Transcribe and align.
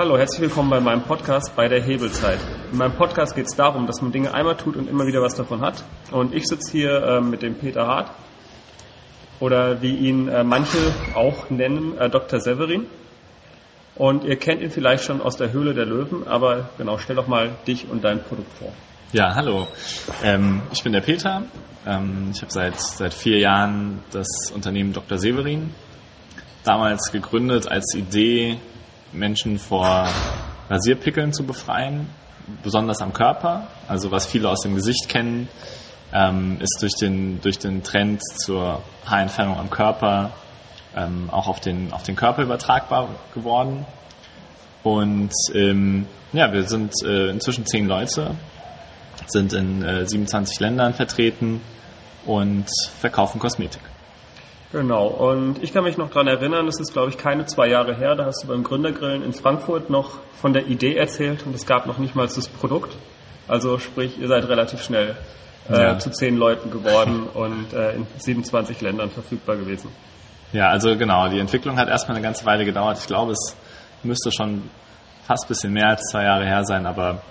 Hallo, 0.00 0.16
herzlich 0.16 0.40
willkommen 0.40 0.70
bei 0.70 0.80
meinem 0.80 1.02
Podcast 1.02 1.54
bei 1.54 1.68
der 1.68 1.82
Hebelzeit. 1.82 2.38
In 2.72 2.78
meinem 2.78 2.94
Podcast 2.94 3.34
geht 3.34 3.44
es 3.44 3.54
darum, 3.54 3.86
dass 3.86 4.00
man 4.00 4.10
Dinge 4.10 4.32
einmal 4.32 4.56
tut 4.56 4.76
und 4.76 4.88
immer 4.88 5.06
wieder 5.06 5.20
was 5.20 5.34
davon 5.34 5.60
hat. 5.60 5.84
Und 6.10 6.34
ich 6.34 6.46
sitze 6.46 6.72
hier 6.72 7.02
äh, 7.02 7.20
mit 7.20 7.42
dem 7.42 7.54
Peter 7.54 7.86
Hart 7.86 8.10
oder 9.40 9.82
wie 9.82 9.94
ihn 9.94 10.28
äh, 10.28 10.42
manche 10.42 10.78
auch 11.14 11.50
nennen, 11.50 11.98
äh, 11.98 12.08
Dr. 12.08 12.40
Severin. 12.40 12.86
Und 13.94 14.24
ihr 14.24 14.36
kennt 14.36 14.62
ihn 14.62 14.70
vielleicht 14.70 15.04
schon 15.04 15.20
aus 15.20 15.36
der 15.36 15.52
Höhle 15.52 15.74
der 15.74 15.84
Löwen, 15.84 16.26
aber 16.26 16.70
genau, 16.78 16.96
stell 16.96 17.16
doch 17.16 17.26
mal 17.26 17.50
dich 17.66 17.86
und 17.90 18.02
dein 18.02 18.22
Produkt 18.22 18.54
vor. 18.54 18.72
Ja, 19.12 19.34
hallo. 19.34 19.68
Ähm, 20.24 20.62
ich 20.72 20.82
bin 20.82 20.94
der 20.94 21.02
Peter. 21.02 21.42
Ähm, 21.86 22.30
ich 22.32 22.40
habe 22.40 22.50
seit, 22.50 22.80
seit 22.80 23.12
vier 23.12 23.38
Jahren 23.38 24.02
das 24.12 24.50
Unternehmen 24.54 24.94
Dr. 24.94 25.18
Severin 25.18 25.74
damals 26.64 27.10
gegründet 27.12 27.70
als 27.70 27.94
Idee, 27.94 28.58
Menschen 29.12 29.58
vor 29.58 30.08
Rasierpickeln 30.68 31.32
zu 31.32 31.44
befreien, 31.44 32.08
besonders 32.62 33.02
am 33.02 33.12
Körper. 33.12 33.66
Also 33.88 34.10
was 34.10 34.26
viele 34.26 34.48
aus 34.48 34.60
dem 34.60 34.74
Gesicht 34.74 35.08
kennen, 35.08 35.48
ähm, 36.12 36.58
ist 36.60 36.78
durch 36.80 36.94
den, 36.94 37.40
durch 37.40 37.58
den 37.58 37.82
Trend 37.82 38.22
zur 38.22 38.82
Haarentfernung 39.06 39.58
am 39.58 39.70
Körper 39.70 40.32
ähm, 40.96 41.28
auch 41.30 41.48
auf 41.48 41.60
den, 41.60 41.92
auf 41.92 42.02
den 42.02 42.16
Körper 42.16 42.42
übertragbar 42.42 43.08
geworden. 43.34 43.86
Und 44.82 45.32
ähm, 45.54 46.06
ja, 46.32 46.52
wir 46.52 46.64
sind 46.64 46.92
äh, 47.04 47.30
inzwischen 47.30 47.66
zehn 47.66 47.86
Leute, 47.86 48.34
sind 49.26 49.52
in 49.52 49.82
äh, 49.82 50.06
27 50.06 50.58
Ländern 50.60 50.94
vertreten 50.94 51.60
und 52.24 52.66
verkaufen 53.00 53.38
Kosmetik. 53.38 53.82
Genau, 54.72 55.08
und 55.08 55.62
ich 55.62 55.72
kann 55.72 55.82
mich 55.82 55.96
noch 55.96 56.10
daran 56.10 56.28
erinnern, 56.28 56.66
das 56.66 56.78
ist, 56.78 56.92
glaube 56.92 57.10
ich, 57.10 57.18
keine 57.18 57.44
zwei 57.46 57.68
Jahre 57.68 57.96
her, 57.96 58.14
da 58.14 58.26
hast 58.26 58.44
du 58.44 58.48
beim 58.48 58.62
Gründergrillen 58.62 59.24
in 59.24 59.32
Frankfurt 59.32 59.90
noch 59.90 60.18
von 60.40 60.52
der 60.52 60.68
Idee 60.68 60.94
erzählt 60.94 61.44
und 61.44 61.54
es 61.56 61.66
gab 61.66 61.86
noch 61.86 61.98
nicht 61.98 62.14
mal 62.14 62.28
das 62.28 62.48
Produkt. 62.48 62.96
Also 63.48 63.78
sprich, 63.78 64.20
ihr 64.20 64.28
seid 64.28 64.48
relativ 64.48 64.80
schnell 64.82 65.16
äh, 65.68 65.72
ja. 65.72 65.98
zu 65.98 66.10
zehn 66.10 66.36
Leuten 66.36 66.70
geworden 66.70 67.26
und 67.34 67.72
äh, 67.72 67.94
in 67.94 68.06
27 68.16 68.80
Ländern 68.80 69.10
verfügbar 69.10 69.56
gewesen. 69.56 69.90
Ja, 70.52 70.68
also 70.68 70.96
genau, 70.96 71.28
die 71.28 71.40
Entwicklung 71.40 71.76
hat 71.76 71.88
erstmal 71.88 72.16
eine 72.16 72.24
ganze 72.24 72.46
Weile 72.46 72.64
gedauert. 72.64 72.98
Ich 73.00 73.08
glaube, 73.08 73.32
es 73.32 73.56
müsste 74.04 74.30
schon 74.30 74.70
fast 75.26 75.44
ein 75.44 75.48
bisschen 75.48 75.72
mehr 75.72 75.88
als 75.88 76.02
zwei 76.10 76.24
Jahre 76.24 76.44
her 76.44 76.64
sein, 76.64 76.86
aber 76.86 77.22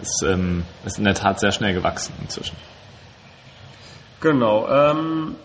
es 0.00 0.22
ähm, 0.22 0.64
ist 0.84 0.98
in 0.98 1.04
der 1.04 1.14
Tat 1.14 1.40
sehr 1.40 1.50
schnell 1.50 1.74
gewachsen 1.74 2.14
inzwischen. 2.22 2.56
Genau. 4.20 4.68
Ähm, 4.68 5.36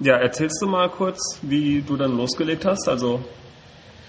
ja, 0.00 0.16
erzählst 0.16 0.60
du 0.60 0.66
mal 0.66 0.88
kurz, 0.88 1.38
wie 1.42 1.82
du 1.82 1.96
dann 1.96 2.16
losgelegt 2.16 2.64
hast? 2.64 2.88
Also, 2.88 3.24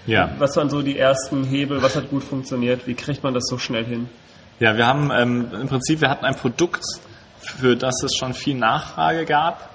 ja. 0.06 0.30
was 0.38 0.56
waren 0.56 0.70
so 0.70 0.82
die 0.82 0.98
ersten 0.98 1.44
Hebel? 1.44 1.82
Was 1.82 1.96
hat 1.96 2.10
gut 2.10 2.24
funktioniert? 2.24 2.86
Wie 2.86 2.94
kriegt 2.94 3.22
man 3.22 3.34
das 3.34 3.44
so 3.46 3.58
schnell 3.58 3.84
hin? 3.84 4.08
Ja, 4.60 4.76
wir 4.76 4.86
haben 4.86 5.10
ähm, 5.12 5.48
im 5.52 5.68
Prinzip, 5.68 6.00
wir 6.00 6.10
hatten 6.10 6.24
ein 6.24 6.34
Produkt, 6.34 6.84
für 7.38 7.76
das 7.76 8.02
es 8.02 8.16
schon 8.16 8.34
viel 8.34 8.56
Nachfrage 8.56 9.24
gab. 9.24 9.70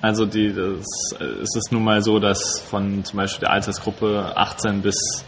Also 0.00 0.26
die, 0.26 0.52
das, 0.52 0.86
es 1.20 1.56
ist 1.56 1.72
nun 1.72 1.84
mal 1.84 2.02
so, 2.02 2.18
dass 2.18 2.60
von 2.60 3.04
zum 3.04 3.16
Beispiel 3.18 3.40
der 3.40 3.50
Altersgruppe 3.52 4.32
18 4.34 4.82
bis 4.82 5.24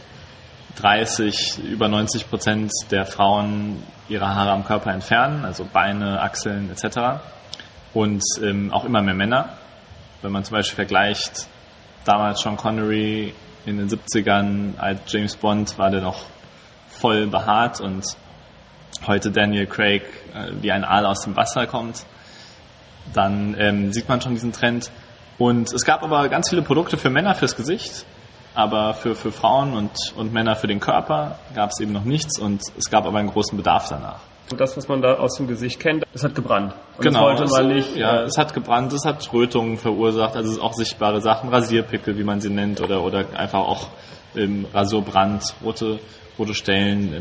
30 0.77 1.61
über 1.65 1.89
90 1.89 2.29
Prozent 2.29 2.73
der 2.91 3.07
Frauen 3.07 3.83
ihre 4.09 4.35
Haare 4.35 4.51
am 4.51 4.65
Körper 4.65 4.93
entfernen, 4.93 5.45
also 5.45 5.67
Beine, 5.71 6.21
Achseln 6.21 6.71
etc. 6.71 7.23
Und 7.95 8.23
ähm, 8.43 8.73
auch 8.73 8.85
immer 8.85 9.03
mehr 9.03 9.15
Männer. 9.15 9.49
Wenn 10.23 10.33
man 10.33 10.45
zum 10.45 10.57
Beispiel 10.57 10.77
vergleicht, 10.77 11.47
damals 12.05 12.41
Sean 12.41 12.57
Connery 12.57 13.35
in 13.67 13.79
den 13.79 13.89
70ern 13.89 14.79
als 14.79 15.01
James 15.13 15.37
Bond 15.37 15.79
war 15.79 15.91
der 15.91 16.01
noch 16.01 16.25
voll 16.89 17.27
behaart 17.27 17.81
und 17.81 18.05
heute 19.07 19.31
Daniel 19.31 19.67
Craig 19.67 20.03
äh, 20.35 20.53
wie 20.63 20.73
ein 20.73 20.85
Aal 20.85 21.05
aus 21.05 21.23
dem 21.23 21.37
Wasser 21.37 21.67
kommt, 21.67 22.07
dann 23.13 23.55
ähm, 23.59 23.93
sieht 23.93 24.09
man 24.09 24.21
schon 24.21 24.33
diesen 24.33 24.53
Trend. 24.53 24.91
Und 25.39 25.73
es 25.73 25.85
gab 25.85 26.03
aber 26.03 26.29
ganz 26.29 26.49
viele 26.49 26.63
Produkte 26.63 26.97
für 26.97 27.11
Männer 27.11 27.35
fürs 27.35 27.57
Gesicht, 27.57 28.07
aber 28.55 28.95
für, 28.95 29.15
für 29.15 29.33
Frauen 29.33 29.75
und, 29.75 29.93
und 30.17 30.33
Männer 30.33 30.57
für 30.57 30.67
den 30.67 30.81
Körper 30.81 31.39
gab 31.55 31.71
es 31.71 31.81
eben 31.81 31.93
noch 31.93 32.05
nichts 32.05 32.39
und 32.39 32.63
es 32.79 32.89
gab 32.91 33.05
aber 33.05 33.19
einen 33.19 33.29
großen 33.29 33.57
Bedarf 33.57 33.89
danach. 33.91 34.21
Und 34.51 34.61
das, 34.61 34.77
was 34.77 34.87
man 34.87 35.03
da 35.03 35.15
aus 35.15 35.37
dem 35.37 35.49
Gesicht 35.49 35.81
kennt, 35.81 36.05
es 36.15 36.23
hat 36.23 36.35
gebrannt. 36.35 36.73
Und 36.97 37.03
genau. 37.03 37.31
Das 37.31 37.51
wollte 37.51 37.65
man 37.65 37.75
nicht. 37.75 37.97
Ja, 37.97 38.23
es 38.23 38.39
hat 38.39 38.55
gebrannt, 38.55 38.93
es 38.93 39.05
hat 39.05 39.33
Rötungen 39.33 39.77
verursacht, 39.77 40.37
also 40.37 40.63
auch 40.63 40.73
sichtbare 40.73 41.21
Sachen, 41.21 41.51
Rasierpickel, 41.51 42.17
wie 42.17 42.23
man 42.23 42.41
sie 42.41 42.51
nennt, 42.51 42.81
oder, 42.81 43.03
oder 43.03 43.25
einfach 43.35 43.61
auch 43.61 43.89
ähm, 44.37 44.67
Rasurbrand, 44.73 45.43
rote, 45.65 45.99
rote 46.39 46.55
Stellen. 46.55 47.13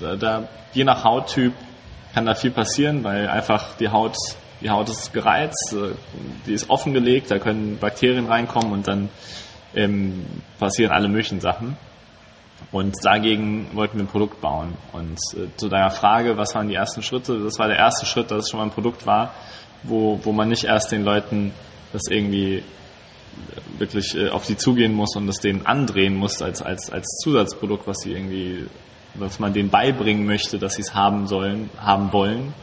Ähm, 0.00 0.18
da, 0.18 0.48
je 0.72 0.84
nach 0.84 1.04
Hauttyp 1.04 1.52
kann 2.14 2.24
da 2.24 2.34
viel 2.34 2.50
passieren, 2.50 3.04
weil 3.04 3.28
einfach 3.28 3.76
die 3.76 3.90
Haut, 3.90 4.16
die 4.62 4.70
Haut 4.70 4.88
ist 4.88 5.12
gereizt, 5.12 5.74
äh, 5.74 5.94
die 6.46 6.54
ist 6.54 6.70
offengelegt, 6.70 7.30
da 7.30 7.38
können 7.38 7.78
Bakterien 7.78 8.26
reinkommen 8.26 8.72
und 8.72 8.88
dann 8.88 9.10
ähm, 9.74 10.24
passieren 10.58 10.92
alle 10.92 11.08
möglichen 11.08 11.40
Sachen. 11.40 11.76
Und 12.72 12.94
dagegen 13.02 13.68
wollten 13.74 13.98
wir 13.98 14.04
ein 14.04 14.08
Produkt 14.08 14.40
bauen. 14.40 14.74
Und 14.92 15.18
äh, 15.34 15.48
zu 15.56 15.68
deiner 15.68 15.90
Frage, 15.90 16.36
was 16.36 16.54
waren 16.54 16.68
die 16.68 16.74
ersten 16.74 17.02
Schritte? 17.02 17.42
Das 17.42 17.58
war 17.58 17.66
der 17.66 17.78
erste 17.78 18.06
Schritt, 18.06 18.30
dass 18.30 18.44
es 18.44 18.50
schon 18.50 18.58
mal 18.58 18.66
ein 18.66 18.72
Produkt 18.72 19.06
war, 19.06 19.34
wo, 19.82 20.20
wo 20.22 20.32
man 20.32 20.48
nicht 20.48 20.64
erst 20.64 20.92
den 20.92 21.04
Leuten 21.04 21.52
das 21.92 22.02
irgendwie 22.08 22.58
äh, 22.58 22.62
wirklich 23.78 24.16
äh, 24.16 24.30
auf 24.30 24.44
sie 24.44 24.56
zugehen 24.56 24.94
muss 24.94 25.16
und 25.16 25.26
das 25.26 25.36
denen 25.36 25.66
andrehen 25.66 26.14
muss 26.14 26.40
als, 26.42 26.62
als, 26.62 26.90
als 26.90 27.06
Zusatzprodukt, 27.22 27.86
was 27.88 27.98
sie 28.02 28.12
irgendwie, 28.12 28.66
was 29.14 29.40
man 29.40 29.52
denen 29.52 29.70
beibringen 29.70 30.24
möchte, 30.24 30.58
dass 30.58 30.74
sie 30.74 30.82
es 30.82 30.94
haben 30.94 31.26
sollen, 31.26 31.70
haben 31.78 32.12
wollen, 32.12 32.54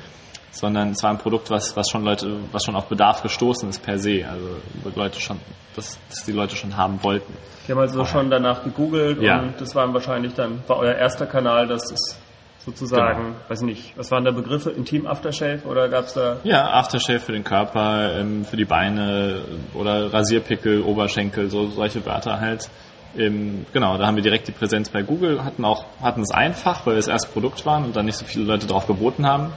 sondern 0.58 0.92
es 0.92 1.04
war 1.04 1.12
ein 1.12 1.18
Produkt, 1.18 1.50
was, 1.50 1.76
was 1.76 1.90
schon 1.90 2.04
Leute, 2.04 2.38
was 2.52 2.64
schon 2.64 2.76
auf 2.76 2.88
Bedarf 2.88 3.22
gestoßen 3.22 3.70
ist 3.70 3.84
per 3.84 4.00
se. 4.00 4.26
Also 4.30 4.48
Leute 4.96 5.22
schon, 5.22 5.40
dass, 5.76 6.00
dass 6.10 6.26
die 6.26 6.32
Leute 6.32 6.56
schon 6.56 6.76
haben 6.76 7.02
wollten. 7.04 7.34
Die 7.68 7.72
haben 7.72 7.80
also 7.80 8.06
schon 8.06 8.30
danach 8.30 8.64
gegoogelt 8.64 9.22
ja. 9.22 9.40
und 9.40 9.60
das 9.60 9.76
waren 9.76 9.94
wahrscheinlich 9.94 10.34
dann, 10.34 10.64
war 10.68 10.78
euer 10.78 10.96
erster 10.96 11.26
Kanal, 11.26 11.68
das 11.68 11.92
ist 11.92 12.18
sozusagen, 12.66 13.24
genau. 13.24 13.36
weiß 13.48 13.62
nicht, 13.62 13.98
was 13.98 14.12
waren 14.12 14.26
da 14.26 14.32
Begriffe? 14.32 14.72
Intim 14.72 15.08
Aftershave 15.08 15.62
oder 15.66 15.88
gab 15.88 16.06
es 16.06 16.14
da? 16.14 16.38
Ja, 16.44 16.72
Aftershave 16.72 17.20
für 17.20 17.32
den 17.32 17.44
Körper, 17.44 18.20
ähm, 18.20 18.44
für 18.44 18.58
die 18.58 18.66
Beine 18.66 19.42
oder 19.74 20.12
Rasierpickel, 20.12 20.82
Oberschenkel, 20.82 21.50
so 21.50 21.68
solche 21.68 22.06
Wörter 22.06 22.40
halt. 22.40 22.70
Ähm, 23.18 23.66
genau, 23.72 23.98
da 23.98 24.08
haben 24.08 24.16
wir 24.16 24.24
direkt 24.24 24.48
die 24.48 24.52
Präsenz 24.52 24.90
bei 24.90 25.02
Google, 25.02 25.44
hatten 25.44 25.64
auch, 25.64 25.86
hatten 26.02 26.22
es 26.22 26.32
einfach, 26.32 26.86
weil 26.86 26.94
wir 26.94 26.98
das 26.98 27.08
erste 27.08 27.32
Produkt 27.32 27.66
waren 27.66 27.86
und 27.86 27.96
dann 27.96 28.06
nicht 28.06 28.18
so 28.18 28.26
viele 28.26 28.46
Leute 28.46 28.68
drauf 28.68 28.86
geboten 28.86 29.26
haben. 29.26 29.54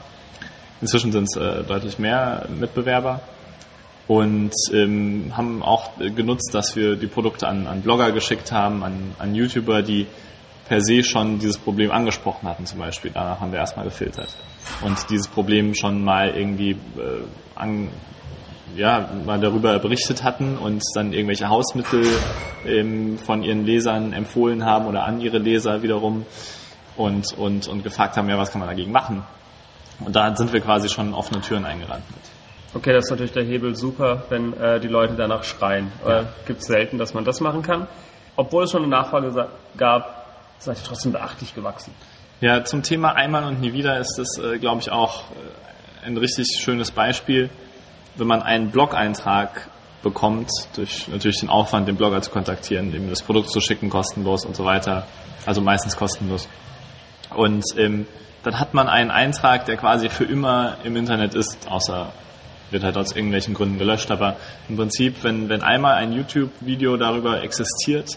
Inzwischen 0.80 1.12
sind 1.12 1.24
es 1.24 1.36
äh, 1.36 1.62
deutlich 1.64 1.98
mehr 1.98 2.46
Mitbewerber 2.58 3.20
und 4.06 4.52
ähm, 4.72 5.32
haben 5.36 5.62
auch 5.62 5.90
genutzt, 5.98 6.50
dass 6.52 6.74
wir 6.74 6.96
die 6.96 7.06
Produkte 7.06 7.46
an, 7.46 7.66
an 7.66 7.82
Blogger 7.82 8.12
geschickt 8.12 8.50
haben, 8.50 8.82
an, 8.82 9.14
an 9.18 9.34
YouTuber, 9.34 9.82
die 9.82 10.06
per 10.66 10.80
se 10.80 11.02
schon 11.02 11.38
dieses 11.38 11.58
Problem 11.58 11.90
angesprochen 11.90 12.48
hatten 12.48 12.64
zum 12.64 12.78
Beispiel. 12.78 13.10
Danach 13.12 13.40
haben 13.40 13.52
wir 13.52 13.58
erstmal 13.58 13.84
gefiltert 13.84 14.34
und 14.84 14.98
dieses 15.10 15.28
Problem 15.28 15.74
schon 15.74 16.02
mal 16.02 16.30
irgendwie 16.30 16.70
äh, 16.70 16.76
an, 17.54 17.88
ja, 18.76 19.10
mal 19.26 19.40
darüber 19.40 19.78
berichtet 19.78 20.22
hatten 20.22 20.56
und 20.56 20.82
dann 20.94 21.12
irgendwelche 21.12 21.48
Hausmittel 21.48 22.06
ähm, 22.66 23.18
von 23.18 23.42
ihren 23.42 23.64
Lesern 23.64 24.12
empfohlen 24.12 24.64
haben 24.64 24.86
oder 24.86 25.04
an 25.04 25.20
ihre 25.20 25.38
Leser 25.38 25.82
wiederum 25.82 26.24
und, 26.96 27.32
und, 27.36 27.68
und 27.68 27.82
gefragt 27.82 28.16
haben, 28.16 28.28
ja, 28.28 28.38
was 28.38 28.50
kann 28.50 28.60
man 28.60 28.68
dagegen 28.68 28.92
machen? 28.92 29.24
Und 30.04 30.16
da 30.16 30.34
sind 30.34 30.52
wir 30.52 30.60
quasi 30.60 30.88
schon 30.88 31.14
offene 31.14 31.40
Türen 31.40 31.64
eingerannt 31.64 32.04
Okay, 32.72 32.92
das 32.92 33.06
ist 33.06 33.10
natürlich 33.10 33.32
der 33.32 33.44
Hebel 33.44 33.74
super, 33.74 34.22
wenn 34.28 34.52
äh, 34.52 34.78
die 34.78 34.86
Leute 34.86 35.14
danach 35.16 35.42
schreien. 35.42 35.90
Ja. 36.06 36.20
Äh, 36.20 36.24
Gibt 36.46 36.60
es 36.60 36.66
selten, 36.66 36.98
dass 36.98 37.14
man 37.14 37.24
das 37.24 37.40
machen 37.40 37.62
kann. 37.62 37.88
Obwohl 38.36 38.64
es 38.64 38.70
schon 38.70 38.82
eine 38.82 38.90
Nachfrage 38.90 39.48
gab, 39.76 40.26
seid 40.58 40.78
ihr 40.78 40.84
trotzdem 40.84 41.10
beachtlich 41.10 41.54
gewachsen. 41.54 41.92
Ja, 42.40 42.64
zum 42.64 42.82
Thema 42.82 43.12
einmal 43.16 43.44
und 43.44 43.60
nie 43.60 43.72
wieder 43.72 43.98
ist 43.98 44.16
das, 44.18 44.38
äh, 44.38 44.58
glaube 44.58 44.80
ich, 44.80 44.90
auch 44.92 45.24
äh, 45.32 46.06
ein 46.06 46.16
richtig 46.16 46.46
schönes 46.60 46.92
Beispiel. 46.92 47.50
Wenn 48.14 48.28
man 48.28 48.42
einen 48.42 48.70
Blog-Eintrag 48.70 49.68
bekommt, 50.02 50.50
durch 50.76 51.08
natürlich 51.08 51.40
den 51.40 51.50
Aufwand, 51.50 51.88
den 51.88 51.96
Blogger 51.96 52.22
zu 52.22 52.30
kontaktieren, 52.30 52.94
ihm 52.94 53.10
das 53.10 53.22
Produkt 53.22 53.50
zu 53.50 53.60
schicken, 53.60 53.90
kostenlos 53.90 54.44
und 54.44 54.54
so 54.54 54.64
weiter, 54.64 55.06
also 55.44 55.60
meistens 55.60 55.96
kostenlos. 55.96 56.48
Und 57.34 57.64
ähm, 57.76 58.06
dann 58.42 58.58
hat 58.58 58.74
man 58.74 58.88
einen 58.88 59.10
Eintrag, 59.10 59.66
der 59.66 59.76
quasi 59.76 60.08
für 60.08 60.24
immer 60.24 60.76
im 60.84 60.96
Internet 60.96 61.34
ist, 61.34 61.68
außer 61.68 62.12
wird 62.70 62.84
halt 62.84 62.96
aus 62.96 63.12
irgendwelchen 63.14 63.54
Gründen 63.54 63.78
gelöscht. 63.78 64.10
Aber 64.10 64.36
im 64.68 64.76
Prinzip, 64.76 65.22
wenn, 65.22 65.48
wenn 65.48 65.62
einmal 65.62 65.94
ein 65.94 66.12
YouTube-Video 66.12 66.96
darüber 66.96 67.42
existiert, 67.42 68.16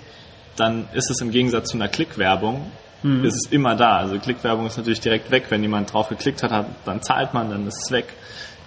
dann 0.56 0.88
ist 0.94 1.10
es 1.10 1.22
im 1.22 1.31
Gegensatz 1.31 1.70
zu 1.70 1.78
einer 1.78 1.88
Klickwerbung, 1.88 2.72
mhm. 3.02 3.25
ist 3.25 3.36
es 3.36 3.52
immer 3.52 3.75
da. 3.75 3.98
Also 3.98 4.20
Klickwerbung 4.20 4.68
ist 4.68 4.78
natürlich 4.78 5.02
direkt 5.02 5.31
weg. 5.31 5.46
Wenn 5.50 5.62
jemand 5.62 5.92
drauf 5.92 6.10
geklickt 6.10 6.44
hat, 6.44 6.66
dann 6.86 7.02
zahlt 7.02 7.34
man, 7.34 7.50
dann 7.50 7.68
ist 7.68 7.86
es 7.86 7.92
weg. 7.92 8.14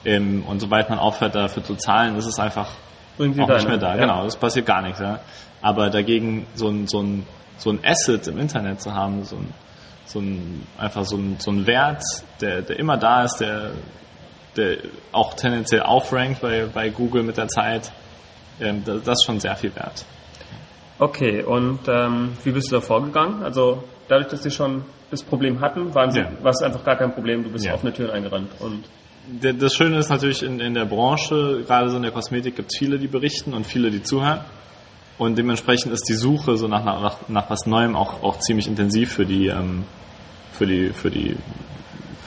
Ähm, 0.04 0.44
und 0.46 0.60
sobald 0.60 0.90
man 0.90 0.98
aufhört 0.98 1.34
dafür 1.34 1.62
zu 1.62 1.76
zahlen, 1.76 2.16
ist 2.16 2.26
es 2.26 2.38
einfach 2.38 2.70
Irgendwie 3.18 3.42
auch 3.42 3.48
nicht 3.48 3.68
mehr 3.68 3.78
da. 3.78 3.94
Ja. 3.94 4.00
Genau, 4.00 4.24
das 4.24 4.36
passiert 4.36 4.66
gar 4.66 4.82
nichts. 4.82 4.98
Ja. 4.98 5.20
Aber 5.62 5.90
dagegen 5.90 6.46
so 6.54 6.68
ein, 6.68 6.86
so 6.86 7.00
ein 7.00 7.26
so 7.58 7.70
ein 7.70 7.80
Asset 7.84 8.26
im 8.28 8.38
Internet 8.38 8.80
zu 8.80 8.94
haben, 8.94 9.24
so 9.24 9.36
ein, 9.36 9.52
so 10.06 10.20
ein 10.20 10.66
einfach 10.78 11.04
so 11.04 11.16
ein, 11.16 11.36
so 11.38 11.50
ein 11.50 11.66
Wert, 11.66 12.02
der, 12.40 12.62
der 12.62 12.78
immer 12.78 12.96
da 12.96 13.24
ist, 13.24 13.38
der, 13.38 13.72
der 14.56 14.78
auch 15.12 15.34
tendenziell 15.34 15.82
aufrankt 15.82 16.40
bei, 16.40 16.66
bei 16.72 16.88
Google 16.88 17.22
mit 17.22 17.36
der 17.36 17.48
Zeit, 17.48 17.92
ähm, 18.60 18.82
das, 18.84 19.02
das 19.02 19.18
ist 19.18 19.24
schon 19.26 19.40
sehr 19.40 19.56
viel 19.56 19.74
wert. 19.74 20.04
Okay, 20.98 21.42
und 21.42 21.80
ähm, 21.88 22.32
wie 22.42 22.52
bist 22.52 22.70
du 22.70 22.76
da 22.76 22.80
vorgegangen? 22.80 23.42
Also 23.42 23.84
dadurch, 24.08 24.28
dass 24.28 24.42
sie 24.42 24.50
schon 24.50 24.84
das 25.10 25.22
Problem 25.22 25.60
hatten, 25.60 25.94
waren 25.94 26.10
sie, 26.10 26.20
ja. 26.20 26.30
war 26.42 26.52
es 26.52 26.62
einfach 26.62 26.84
gar 26.84 26.96
kein 26.96 27.12
Problem, 27.12 27.44
du 27.44 27.50
bist 27.50 27.66
ja. 27.66 27.74
offene 27.74 27.92
Türen 27.92 28.10
eingerannt. 28.10 28.50
Und 28.60 28.84
das 29.60 29.74
Schöne 29.74 29.98
ist 29.98 30.08
natürlich 30.08 30.42
in, 30.42 30.60
in 30.60 30.74
der 30.74 30.84
Branche, 30.86 31.64
gerade 31.66 31.90
so 31.90 31.96
in 31.96 32.02
der 32.02 32.12
Kosmetik 32.12 32.56
gibt 32.56 32.72
es 32.72 32.78
viele, 32.78 32.98
die 32.98 33.08
berichten 33.08 33.52
und 33.54 33.66
viele, 33.66 33.90
die 33.90 34.02
zuhören. 34.02 34.40
Und 35.18 35.38
dementsprechend 35.38 35.92
ist 35.92 36.08
die 36.08 36.14
Suche 36.14 36.56
so 36.56 36.68
nach, 36.68 36.84
nach, 36.84 37.28
nach 37.28 37.50
was 37.50 37.66
Neuem 37.66 37.96
auch, 37.96 38.22
auch 38.22 38.38
ziemlich 38.38 38.66
intensiv 38.66 39.12
für 39.12 39.24
die, 39.24 39.46
ähm, 39.48 39.84
für 40.52 40.66
die, 40.66 40.90
für 40.90 41.10
die, 41.10 41.36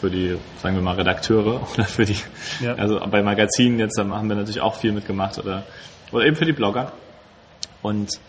für 0.01 0.09
die, 0.09 0.37
sagen 0.57 0.75
wir 0.75 0.81
mal, 0.81 0.95
Redakteure 0.95 1.61
oder 1.73 1.83
für 1.85 2.05
die, 2.05 2.15
ja. 2.61 2.73
also 2.75 2.99
bei 2.99 3.21
Magazinen 3.21 3.79
jetzt 3.79 3.97
haben 3.99 4.27
wir 4.27 4.35
natürlich 4.35 4.61
auch 4.61 4.75
viel 4.75 4.91
mitgemacht 4.91 5.37
oder, 5.37 5.63
oder 6.11 6.25
eben 6.25 6.35
für 6.35 6.45
die 6.45 6.53
Blogger. 6.53 6.91
Und 7.81 8.19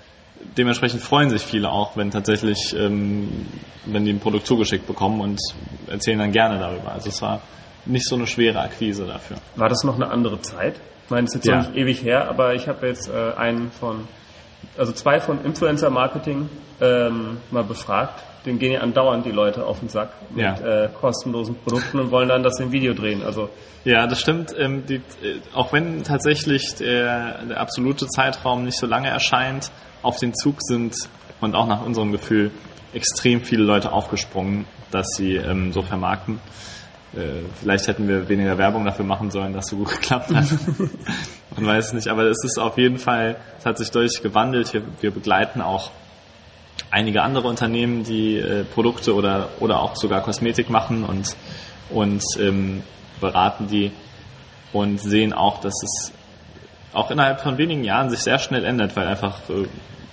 dementsprechend 0.57 1.01
freuen 1.01 1.31
sich 1.31 1.43
viele 1.43 1.71
auch, 1.71 1.97
wenn 1.97 2.11
tatsächlich, 2.11 2.75
ähm, 2.77 3.47
wenn 3.87 4.05
die 4.05 4.13
ein 4.13 4.21
Produkt 4.21 4.47
zugeschickt 4.47 4.87
bekommen 4.87 5.21
und 5.21 5.41
erzählen 5.87 6.19
dann 6.19 6.33
gerne 6.33 6.59
darüber. 6.59 6.93
Also 6.93 7.09
es 7.09 7.23
war 7.23 7.41
nicht 7.87 8.07
so 8.07 8.15
eine 8.17 8.27
schwere 8.27 8.61
Akquise 8.61 9.07
dafür. 9.07 9.39
War 9.57 9.69
das 9.69 9.85
noch 9.85 9.97
eine 9.97 10.11
andere 10.11 10.41
Zeit? 10.43 10.77
Ich 11.05 11.11
meine, 11.11 11.27
es 11.27 11.35
ist 11.35 11.47
jetzt 11.47 11.47
ja. 11.47 11.59
nicht 11.59 11.77
ewig 11.77 12.03
her, 12.03 12.29
aber 12.29 12.55
ich 12.55 12.69
habe 12.69 12.87
jetzt 12.87 13.09
äh, 13.09 13.33
einen 13.37 13.71
von, 13.73 14.07
also 14.77 14.93
zwei 14.93 15.21
von 15.21 15.45
Influencer 15.45 15.91
Marketing 15.91 16.49
ähm, 16.81 17.39
mal 17.51 17.65
befragt. 17.65 18.23
Den 18.47 18.59
gehen 18.59 18.73
ja 18.73 18.81
andauernd 18.81 19.27
die 19.27 19.33
Leute 19.33 19.67
auf 19.67 19.81
den 19.81 19.91
Sack 19.91 20.11
mit 20.31 20.45
ja. 20.45 20.85
äh, 20.85 20.89
kostenlosen 20.89 21.57
Produkten 21.57 21.99
und 22.01 22.11
wollen 22.11 22.29
dann 22.29 22.43
das 22.43 22.59
im 22.59 22.73
Video 22.73 22.95
drehen. 22.95 23.23
Also 23.23 23.51
ja, 23.85 24.07
das 24.07 24.21
stimmt. 24.21 24.55
Ähm, 24.59 24.85
die, 24.87 24.97
äh, 24.97 25.41
auch 25.55 25.73
wenn 25.73 26.03
tatsächlich 26.05 26.75
der, 26.77 27.45
der 27.45 27.61
absolute 27.61 28.07
Zeitraum 28.07 28.65
nicht 28.65 28.79
so 28.79 28.87
lange 28.87 29.09
erscheint, 29.09 29.71
auf 30.03 30.19
den 30.19 30.35
Zug 30.35 30.57
sind 30.61 30.95
und 31.41 31.55
auch 31.55 31.67
nach 31.67 31.85
unserem 31.85 32.13
Gefühl 32.13 32.51
extrem 32.95 33.43
viele 33.43 33.63
Leute 33.63 33.93
aufgesprungen, 33.93 34.67
dass 34.91 35.07
sie 35.17 35.37
ähm, 35.37 35.73
so 35.73 35.83
vermarkten. 35.83 36.41
Äh, 37.15 37.43
vielleicht 37.61 37.89
hätten 37.89 38.07
wir 38.07 38.29
weniger 38.29 38.57
Werbung 38.57 38.85
dafür 38.85 39.05
machen 39.05 39.31
sollen, 39.31 39.53
dass 39.53 39.67
so 39.67 39.77
gut 39.77 39.91
geklappt 39.91 40.33
hat. 40.33 40.47
Man 41.57 41.67
weiß 41.67 41.87
es 41.89 41.93
nicht, 41.93 42.09
aber 42.09 42.25
es 42.25 42.45
ist 42.45 42.59
auf 42.59 42.79
jeden 42.79 42.99
Fall, 42.99 43.37
es 43.59 43.67
hat 43.67 43.79
sich 43.79 43.91
deutlich 43.91 44.23
gewandelt. 44.23 44.73
Wir, 44.73 44.83
wir 45.01 45.11
begleiten 45.11 45.61
auch 45.61 45.91
einige 46.91 47.23
andere 47.23 47.49
Unternehmen, 47.49 48.05
die 48.05 48.37
äh, 48.37 48.65
Produkte 48.65 49.15
oder, 49.15 49.49
oder 49.59 49.81
auch 49.81 49.97
sogar 49.97 50.23
Kosmetik 50.23 50.71
machen 50.71 51.05
und, 51.05 51.37
und 51.91 52.23
ähm, 52.39 52.83
beraten 53.21 53.67
die 53.67 53.91
und 54.73 55.01
sehen 55.01 55.33
auch, 55.33 55.61
dass 55.61 55.75
es 55.83 56.13
auch 56.93 57.11
innerhalb 57.11 57.41
von 57.41 57.59
wenigen 57.59 57.85
Jahren 57.85 58.11
sich 58.11 58.21
sehr 58.21 58.39
schnell 58.39 58.65
ändert, 58.65 58.97
weil 58.97 59.07
einfach 59.07 59.49
äh, 59.49 59.67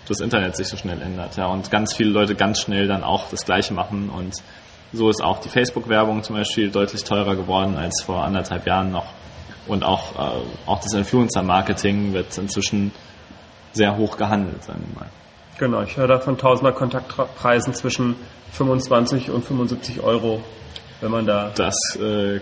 das 0.07 0.19
Internet 0.19 0.55
sich 0.55 0.67
so 0.67 0.77
schnell 0.77 1.01
ändert. 1.01 1.37
Ja, 1.37 1.47
und 1.47 1.69
ganz 1.71 1.93
viele 1.93 2.09
Leute 2.09 2.35
ganz 2.35 2.61
schnell 2.61 2.87
dann 2.87 3.03
auch 3.03 3.29
das 3.29 3.45
Gleiche 3.45 3.73
machen. 3.73 4.09
Und 4.09 4.35
so 4.93 5.09
ist 5.09 5.23
auch 5.23 5.39
die 5.39 5.49
Facebook-Werbung 5.49 6.23
zum 6.23 6.35
Beispiel 6.35 6.69
deutlich 6.69 7.03
teurer 7.03 7.35
geworden 7.35 7.75
als 7.77 8.03
vor 8.03 8.23
anderthalb 8.23 8.65
Jahren 8.65 8.91
noch. 8.91 9.13
Und 9.67 9.83
auch, 9.83 10.15
äh, 10.15 10.41
auch 10.65 10.79
das 10.81 10.93
Influencer-Marketing 10.93 12.13
wird 12.13 12.37
inzwischen 12.37 12.91
sehr 13.73 13.97
hoch 13.97 14.17
gehandelt, 14.17 14.63
sagen 14.63 14.83
wir 14.87 15.01
mal. 15.01 15.09
Genau, 15.59 15.81
ich 15.81 15.97
höre 15.97 16.07
da 16.07 16.19
von 16.19 16.37
Tausender 16.37 16.71
Kontaktpreisen 16.71 17.73
zwischen 17.73 18.15
25 18.51 19.31
und 19.31 19.43
75 19.43 20.01
Euro, 20.01 20.41
wenn 21.01 21.11
man 21.11 21.25
da. 21.25 21.51
Das 21.55 21.75
äh, 21.99 22.39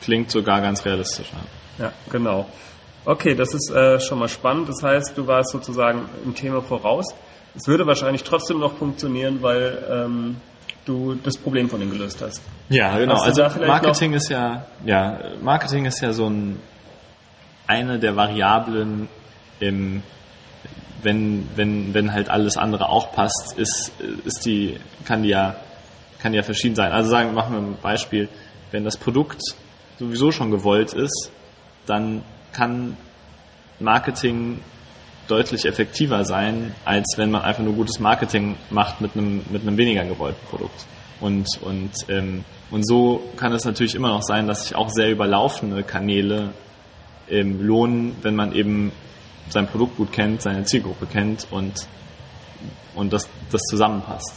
klingt 0.00 0.30
sogar 0.30 0.60
ganz 0.60 0.84
realistisch. 0.84 1.30
Ja, 1.78 1.86
ja 1.86 1.92
genau. 2.10 2.46
Okay, 3.04 3.34
das 3.34 3.52
ist 3.52 3.70
äh, 3.70 3.98
schon 3.98 4.20
mal 4.20 4.28
spannend. 4.28 4.68
Das 4.68 4.82
heißt, 4.82 5.18
du 5.18 5.26
warst 5.26 5.50
sozusagen 5.50 6.08
im 6.24 6.34
Thema 6.34 6.62
voraus. 6.62 7.06
Es 7.54 7.66
würde 7.66 7.86
wahrscheinlich 7.86 8.22
trotzdem 8.22 8.60
noch 8.60 8.76
funktionieren, 8.76 9.42
weil 9.42 9.84
ähm, 9.90 10.36
du 10.84 11.14
das 11.14 11.36
Problem 11.36 11.68
von 11.68 11.80
denen 11.80 11.92
gelöst 11.92 12.20
hast. 12.20 12.42
Ja, 12.68 12.98
genau. 12.98 13.14
Hast 13.14 13.38
also 13.40 13.60
Marketing 13.66 14.14
ist 14.14 14.28
ja, 14.28 14.66
ja, 14.84 15.18
Marketing 15.40 15.84
ist 15.86 16.00
ja 16.00 16.12
so 16.12 16.28
ein, 16.28 16.58
eine 17.66 17.98
der 17.98 18.16
Variablen 18.16 19.08
im, 19.60 20.02
wenn, 21.02 21.48
wenn, 21.56 21.94
wenn 21.94 22.12
halt 22.12 22.30
alles 22.30 22.56
andere 22.56 22.88
auch 22.88 23.12
passt, 23.12 23.54
ist, 23.56 23.92
ist 24.24 24.44
die, 24.44 24.78
kann 25.04 25.22
die 25.22 25.30
ja, 25.30 25.56
kann 26.20 26.32
die 26.32 26.36
ja 26.36 26.42
verschieden 26.42 26.74
sein. 26.74 26.92
Also 26.92 27.10
sagen, 27.10 27.34
machen 27.34 27.54
wir 27.54 27.60
ein 27.60 27.76
Beispiel. 27.80 28.28
Wenn 28.70 28.84
das 28.84 28.96
Produkt 28.96 29.42
sowieso 29.98 30.32
schon 30.32 30.50
gewollt 30.50 30.92
ist, 30.92 31.30
dann 31.86 32.22
kann 32.52 32.96
Marketing 33.80 34.60
deutlich 35.28 35.64
effektiver 35.64 36.24
sein, 36.24 36.74
als 36.84 37.14
wenn 37.16 37.30
man 37.30 37.42
einfach 37.42 37.62
nur 37.62 37.74
gutes 37.74 38.00
Marketing 38.00 38.56
macht 38.70 39.00
mit 39.00 39.16
einem, 39.16 39.44
mit 39.50 39.62
einem 39.62 39.76
weniger 39.76 40.04
gewollten 40.04 40.44
Produkt. 40.48 40.86
Und, 41.20 41.46
und, 41.62 41.92
ähm, 42.08 42.44
und 42.70 42.86
so 42.86 43.22
kann 43.36 43.52
es 43.52 43.64
natürlich 43.64 43.94
immer 43.94 44.08
noch 44.08 44.22
sein, 44.22 44.46
dass 44.46 44.64
sich 44.64 44.74
auch 44.74 44.90
sehr 44.90 45.10
überlaufende 45.10 45.82
Kanäle 45.84 46.50
ähm, 47.30 47.64
lohnen, 47.64 48.16
wenn 48.22 48.34
man 48.34 48.52
eben 48.52 48.92
sein 49.48 49.66
Produkt 49.68 49.96
gut 49.96 50.12
kennt, 50.12 50.42
seine 50.42 50.64
Zielgruppe 50.64 51.06
kennt 51.06 51.46
und, 51.50 51.86
und 52.94 53.12
das, 53.12 53.28
das 53.50 53.62
zusammenpasst. 53.62 54.34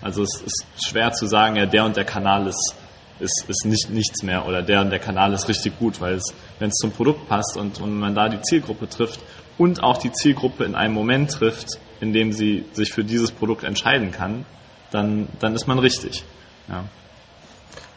Also 0.00 0.22
es 0.22 0.42
ist 0.42 0.64
schwer 0.86 1.12
zu 1.12 1.26
sagen, 1.26 1.56
ja, 1.56 1.66
der 1.66 1.84
und 1.84 1.96
der 1.96 2.04
Kanal 2.04 2.46
ist 2.46 2.76
ist, 3.20 3.44
ist 3.48 3.64
nicht, 3.64 3.90
nichts 3.90 4.22
mehr 4.22 4.46
oder 4.46 4.62
der 4.62 4.80
und 4.80 4.90
der 4.90 4.98
Kanal 4.98 5.32
ist 5.32 5.48
richtig 5.48 5.78
gut, 5.78 6.00
weil 6.00 6.14
es, 6.14 6.34
wenn 6.58 6.68
es 6.68 6.76
zum 6.76 6.92
Produkt 6.92 7.28
passt 7.28 7.56
und, 7.56 7.80
und 7.80 7.98
man 7.98 8.14
da 8.14 8.28
die 8.28 8.40
Zielgruppe 8.40 8.88
trifft 8.88 9.20
und 9.58 9.82
auch 9.82 9.98
die 9.98 10.12
Zielgruppe 10.12 10.64
in 10.64 10.74
einem 10.74 10.94
Moment 10.94 11.32
trifft, 11.32 11.78
in 12.00 12.12
dem 12.12 12.32
sie 12.32 12.64
sich 12.72 12.92
für 12.92 13.04
dieses 13.04 13.32
Produkt 13.32 13.64
entscheiden 13.64 14.12
kann, 14.12 14.44
dann, 14.90 15.28
dann 15.40 15.54
ist 15.54 15.66
man 15.66 15.78
richtig. 15.78 16.24
Ja. 16.68 16.84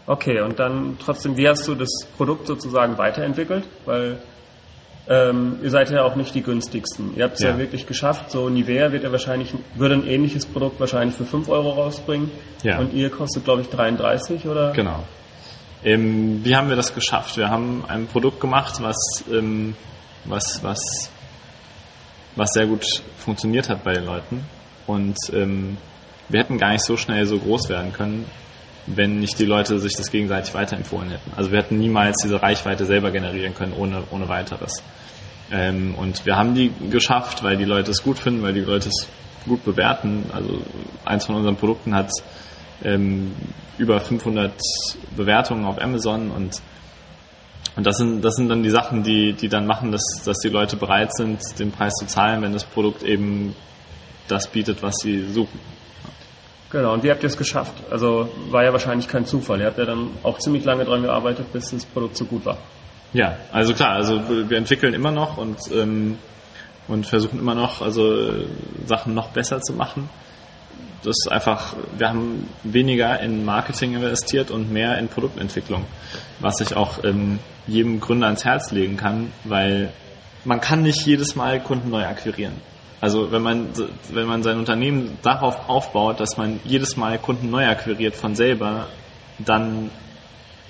Okay, 0.07 0.41
und 0.41 0.59
dann 0.59 0.97
trotzdem, 1.03 1.37
wie 1.37 1.47
hast 1.47 1.67
du 1.67 1.75
das 1.75 2.07
Produkt 2.17 2.47
sozusagen 2.47 2.97
weiterentwickelt? 2.97 3.63
Weil 3.85 4.17
ähm, 5.07 5.59
ihr 5.61 5.69
seid 5.69 5.89
ja 5.91 6.03
auch 6.03 6.15
nicht 6.15 6.33
die 6.35 6.41
günstigsten. 6.41 7.15
Ihr 7.15 7.25
habt 7.25 7.35
es 7.35 7.41
ja. 7.41 7.51
ja. 7.51 7.57
wirklich 7.57 7.85
geschafft. 7.85 8.31
So 8.31 8.49
Nivea 8.49 8.91
wird 8.91 9.03
ja 9.03 9.11
wahrscheinlich, 9.11 9.53
würde 9.75 9.95
ein 9.95 10.07
ähnliches 10.07 10.45
Produkt 10.45 10.79
wahrscheinlich 10.79 11.15
für 11.15 11.25
5 11.25 11.49
Euro 11.49 11.71
rausbringen. 11.71 12.31
Ja. 12.63 12.79
Und 12.79 12.93
ihr 12.93 13.09
kostet, 13.09 13.43
glaube 13.45 13.61
ich, 13.61 13.69
33 13.69 14.47
oder? 14.47 14.71
Genau. 14.71 15.03
Ähm, 15.83 16.41
wie 16.43 16.55
haben 16.55 16.69
wir 16.69 16.75
das 16.75 16.93
geschafft? 16.93 17.37
Wir 17.37 17.49
haben 17.49 17.83
ein 17.87 18.07
Produkt 18.07 18.39
gemacht, 18.39 18.81
was, 18.81 19.23
ähm, 19.31 19.75
was, 20.25 20.63
was, 20.63 21.09
was 22.35 22.51
sehr 22.53 22.67
gut 22.67 22.85
funktioniert 23.17 23.69
hat 23.69 23.83
bei 23.83 23.93
den 23.93 24.05
Leuten. 24.05 24.43
Und 24.87 25.17
ähm, 25.33 25.77
wir 26.29 26.39
hätten 26.39 26.57
gar 26.57 26.71
nicht 26.71 26.85
so 26.85 26.97
schnell 26.97 27.25
so 27.25 27.37
groß 27.37 27.69
werden 27.69 27.93
können, 27.93 28.25
wenn 28.87 29.19
nicht 29.19 29.37
die 29.39 29.45
Leute 29.45 29.79
sich 29.79 29.95
das 29.95 30.11
gegenseitig 30.11 30.53
weiterempfohlen 30.53 31.09
hätten. 31.09 31.31
Also 31.35 31.51
wir 31.51 31.59
hätten 31.59 31.77
niemals 31.77 32.17
diese 32.23 32.41
Reichweite 32.41 32.85
selber 32.85 33.11
generieren 33.11 33.53
können 33.53 33.73
ohne, 33.73 34.03
ohne 34.11 34.27
weiteres. 34.27 34.81
Ähm, 35.51 35.95
und 35.95 36.25
wir 36.25 36.37
haben 36.37 36.55
die 36.55 36.71
geschafft, 36.89 37.43
weil 37.43 37.57
die 37.57 37.65
Leute 37.65 37.91
es 37.91 38.01
gut 38.03 38.17
finden, 38.17 38.41
weil 38.41 38.53
die 38.53 38.61
Leute 38.61 38.89
es 38.89 39.07
gut 39.45 39.63
bewerten. 39.65 40.25
Also 40.33 40.61
eins 41.05 41.25
von 41.25 41.35
unseren 41.35 41.57
Produkten 41.57 41.93
hat 41.93 42.11
ähm, 42.83 43.33
über 43.77 43.99
500 43.99 44.53
Bewertungen 45.15 45.65
auf 45.65 45.81
Amazon 45.81 46.31
und 46.31 46.61
und 47.75 47.85
das 47.85 47.97
sind, 47.97 48.23
das 48.23 48.35
sind 48.35 48.49
dann 48.49 48.63
die 48.63 48.69
Sachen, 48.69 49.03
die, 49.03 49.33
die 49.33 49.47
dann 49.47 49.65
machen, 49.65 49.91
dass, 49.91 50.03
dass 50.25 50.39
die 50.39 50.49
Leute 50.49 50.75
bereit 50.75 51.13
sind, 51.13 51.39
den 51.57 51.71
Preis 51.71 51.93
zu 51.93 52.05
zahlen, 52.05 52.41
wenn 52.41 52.53
das 52.53 52.65
Produkt 52.65 53.03
eben 53.03 53.55
das 54.27 54.47
bietet, 54.47 54.83
was 54.83 54.95
sie 55.01 55.25
suchen. 55.31 55.59
Genau, 56.69 56.93
und 56.93 57.03
wie 57.03 57.11
habt 57.11 57.21
ihr 57.21 57.27
es 57.27 57.37
geschafft? 57.37 57.73
Also 57.89 58.29
war 58.49 58.63
ja 58.63 58.71
wahrscheinlich 58.71 59.07
kein 59.07 59.25
Zufall. 59.25 59.59
Ihr 59.59 59.65
habt 59.65 59.77
ja 59.77 59.85
dann 59.85 60.09
auch 60.23 60.39
ziemlich 60.39 60.63
lange 60.63 60.85
dran 60.85 61.01
gearbeitet, 61.01 61.51
bis 61.51 61.71
das 61.71 61.85
Produkt 61.85 62.15
so 62.17 62.25
gut 62.25 62.45
war. 62.45 62.57
Ja, 63.13 63.35
also 63.51 63.73
klar, 63.73 63.91
also 63.91 64.21
wir 64.29 64.57
entwickeln 64.57 64.93
immer 64.93 65.11
noch 65.11 65.37
und, 65.37 65.57
ähm, 65.73 66.17
und 66.87 67.05
versuchen 67.05 67.39
immer 67.39 67.55
noch, 67.55 67.81
also 67.81 68.45
Sachen 68.85 69.13
noch 69.13 69.29
besser 69.29 69.61
zu 69.61 69.73
machen. 69.73 70.09
Das 71.03 71.15
ist 71.17 71.31
einfach, 71.31 71.75
wir 71.97 72.09
haben 72.09 72.47
weniger 72.63 73.19
in 73.19 73.43
Marketing 73.43 73.95
investiert 73.95 74.51
und 74.51 74.71
mehr 74.71 74.97
in 74.99 75.07
Produktentwicklung, 75.07 75.85
was 76.39 76.61
ich 76.61 76.75
auch 76.75 77.03
ähm, 77.03 77.39
jedem 77.65 77.99
Gründer 77.99 78.27
ans 78.27 78.45
Herz 78.45 78.71
legen 78.71 78.97
kann, 78.97 79.31
weil 79.43 79.91
man 80.45 80.61
kann 80.61 80.83
nicht 80.83 81.05
jedes 81.05 81.35
Mal 81.35 81.59
Kunden 81.59 81.89
neu 81.89 82.05
akquirieren. 82.05 82.53
Also 82.99 83.31
wenn 83.31 83.41
man, 83.41 83.69
wenn 84.11 84.27
man 84.27 84.43
sein 84.43 84.59
Unternehmen 84.59 85.17
darauf 85.23 85.67
aufbaut, 85.67 86.19
dass 86.19 86.37
man 86.37 86.59
jedes 86.65 86.97
Mal 86.97 87.17
Kunden 87.17 87.49
neu 87.49 87.67
akquiriert 87.67 88.15
von 88.15 88.35
selber, 88.35 88.87
dann 89.39 89.89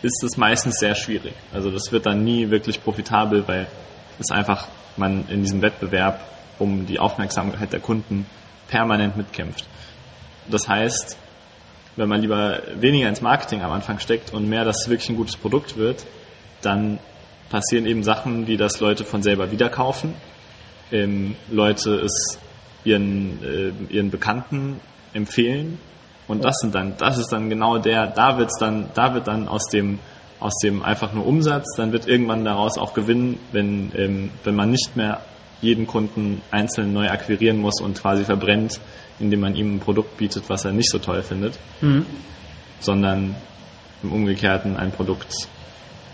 ist 0.01 0.23
es 0.23 0.37
meistens 0.37 0.79
sehr 0.79 0.95
schwierig. 0.95 1.33
Also 1.53 1.69
das 1.71 1.91
wird 1.91 2.05
dann 2.05 2.23
nie 2.23 2.49
wirklich 2.49 2.81
profitabel, 2.81 3.47
weil 3.47 3.67
es 4.17 4.31
einfach 4.31 4.67
man 4.95 5.27
in 5.27 5.41
diesem 5.41 5.61
Wettbewerb 5.61 6.21
um 6.57 6.85
die 6.85 6.99
Aufmerksamkeit 6.99 7.73
der 7.73 7.79
Kunden 7.79 8.25
permanent 8.67 9.17
mitkämpft. 9.17 9.65
Das 10.49 10.67
heißt, 10.67 11.17
wenn 11.95 12.09
man 12.09 12.21
lieber 12.21 12.61
weniger 12.75 13.09
ins 13.09 13.21
Marketing 13.21 13.61
am 13.61 13.71
Anfang 13.71 13.99
steckt 13.99 14.33
und 14.33 14.47
mehr, 14.47 14.65
dass 14.65 14.83
es 14.83 14.89
wirklich 14.89 15.09
ein 15.09 15.17
gutes 15.17 15.35
Produkt 15.35 15.77
wird, 15.77 16.05
dann 16.61 16.99
passieren 17.49 17.85
eben 17.85 18.03
Sachen, 18.03 18.47
wie 18.47 18.57
dass 18.57 18.79
Leute 18.79 19.03
von 19.03 19.21
selber 19.21 19.51
wieder 19.51 19.69
kaufen, 19.69 20.13
ähm, 20.91 21.35
Leute 21.49 21.95
es 21.95 22.39
ihren, 22.83 23.43
äh, 23.43 23.93
ihren 23.93 24.09
Bekannten 24.09 24.79
empfehlen. 25.13 25.79
Und 26.27 26.45
das 26.45 26.55
sind 26.61 26.73
dann, 26.75 26.95
das 26.97 27.17
ist 27.17 27.31
dann 27.31 27.49
genau 27.49 27.77
der, 27.77 28.07
da 28.07 28.37
wird's 28.37 28.57
dann, 28.57 28.89
da 28.93 29.13
wird 29.13 29.27
dann 29.27 29.47
aus 29.47 29.67
dem 29.67 29.99
aus 30.41 30.57
dem 30.57 30.81
einfach 30.81 31.13
nur 31.13 31.25
Umsatz, 31.27 31.75
dann 31.77 31.91
wird 31.91 32.07
irgendwann 32.07 32.43
daraus 32.43 32.79
auch 32.79 32.95
Gewinn, 32.95 33.37
wenn, 33.51 33.91
ähm, 33.95 34.31
wenn 34.43 34.55
man 34.55 34.71
nicht 34.71 34.95
mehr 34.95 35.21
jeden 35.61 35.87
Kunden 35.87 36.41
einzeln 36.51 36.93
neu 36.93 37.09
akquirieren 37.09 37.59
muss 37.59 37.79
und 37.81 38.01
quasi 38.01 38.23
verbrennt, 38.23 38.79
indem 39.19 39.41
man 39.41 39.55
ihm 39.55 39.75
ein 39.75 39.79
Produkt 39.79 40.17
bietet, 40.17 40.49
was 40.49 40.65
er 40.65 40.71
nicht 40.71 40.89
so 40.89 40.99
toll 40.99 41.21
findet, 41.21 41.57
mhm. 41.81 42.05
sondern 42.79 43.35
im 44.03 44.11
Umgekehrten 44.11 44.77
ein 44.77 44.91
Produkt, 44.91 45.47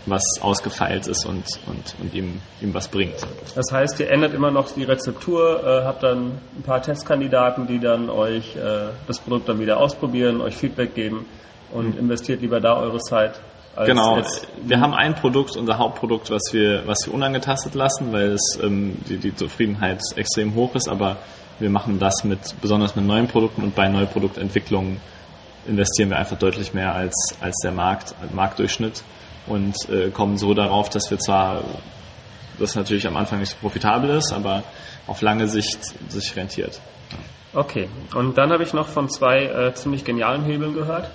was 0.06 0.22
ausgefeilt 0.40 1.06
ist 1.06 1.24
und, 1.24 1.44
und, 1.66 1.94
und 2.00 2.14
ihm, 2.14 2.40
ihm 2.60 2.74
was 2.74 2.88
bringt. 2.88 3.16
Das 3.54 3.72
heißt, 3.72 4.00
ihr 4.00 4.10
ändert 4.10 4.34
immer 4.34 4.50
noch 4.50 4.70
die 4.72 4.84
Rezeptur, 4.84 5.62
äh, 5.64 5.84
habt 5.84 6.02
dann 6.02 6.38
ein 6.56 6.62
paar 6.62 6.82
Testkandidaten, 6.82 7.66
die 7.66 7.78
dann 7.78 8.10
euch 8.10 8.56
äh, 8.56 8.88
das 9.06 9.18
Produkt 9.18 9.48
dann 9.48 9.60
wieder 9.60 9.78
ausprobieren, 9.78 10.40
euch 10.40 10.56
Feedback 10.56 10.94
geben 10.94 11.26
und 11.72 11.94
mhm. 11.94 12.00
investiert 12.00 12.42
lieber 12.42 12.60
da 12.60 12.76
eure 12.76 12.98
Zeit 12.98 13.40
genau, 13.84 14.22
wir 14.62 14.80
haben 14.80 14.94
ein 14.94 15.14
Produkt, 15.14 15.56
unser 15.56 15.78
Hauptprodukt, 15.78 16.30
was 16.30 16.42
wir, 16.52 16.86
was 16.86 16.98
wir 17.06 17.14
unangetastet 17.14 17.74
lassen, 17.74 18.12
weil 18.12 18.32
es 18.32 18.58
ähm, 18.62 18.96
die, 19.08 19.18
die 19.18 19.34
Zufriedenheit 19.34 20.00
extrem 20.16 20.54
hoch 20.54 20.74
ist, 20.74 20.88
aber 20.88 21.18
wir 21.58 21.70
machen 21.70 21.98
das 21.98 22.24
mit 22.24 22.60
besonders 22.60 22.96
mit 22.96 23.04
neuen 23.04 23.28
Produkten. 23.28 23.62
Und 23.62 23.74
bei 23.74 23.88
Neuproduktentwicklungen 23.88 25.00
investieren 25.66 26.10
wir 26.10 26.18
einfach 26.18 26.38
deutlich 26.38 26.72
mehr 26.74 26.94
als, 26.94 27.36
als 27.40 27.56
der 27.62 27.72
Markt, 27.72 28.14
Marktdurchschnitt. 28.32 29.02
Und 29.46 29.74
äh, 29.88 30.10
kommen 30.10 30.36
so 30.36 30.54
darauf, 30.54 30.88
dass 30.90 31.10
wir 31.10 31.18
zwar 31.18 31.62
das 32.58 32.74
natürlich 32.74 33.06
am 33.06 33.16
Anfang 33.16 33.38
nicht 33.40 33.50
so 33.50 33.56
profitabel 33.60 34.10
ist, 34.10 34.32
aber 34.32 34.62
auf 35.06 35.22
lange 35.22 35.48
Sicht 35.48 35.78
sich 36.10 36.36
rentiert. 36.36 36.80
Okay, 37.54 37.88
und 38.14 38.36
dann 38.36 38.52
habe 38.52 38.62
ich 38.62 38.74
noch 38.74 38.88
von 38.88 39.08
zwei 39.08 39.44
äh, 39.44 39.74
ziemlich 39.74 40.04
genialen 40.04 40.44
Hebeln 40.44 40.74
gehört. 40.74 41.10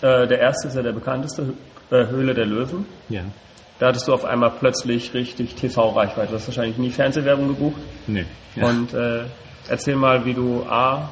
Äh, 0.00 0.28
der 0.28 0.38
erste 0.38 0.68
ist 0.68 0.76
ja 0.76 0.82
der 0.82 0.92
bekannteste, 0.92 1.54
äh, 1.90 2.06
Höhle 2.06 2.34
der 2.34 2.46
Löwen. 2.46 2.86
Ja. 3.08 3.22
Da 3.78 3.88
hattest 3.88 4.08
du 4.08 4.12
auf 4.12 4.24
einmal 4.24 4.50
plötzlich 4.58 5.14
richtig 5.14 5.54
TV-Reichweite. 5.54 6.30
Du 6.30 6.34
hast 6.34 6.48
wahrscheinlich 6.48 6.78
nie 6.78 6.90
Fernsehwerbung 6.90 7.48
gebucht. 7.48 7.80
Nee. 8.06 8.24
Ja. 8.56 8.66
Und 8.66 8.92
äh, 8.92 9.24
erzähl 9.68 9.94
mal, 9.94 10.24
wie 10.24 10.34
du 10.34 10.64
A, 10.68 11.08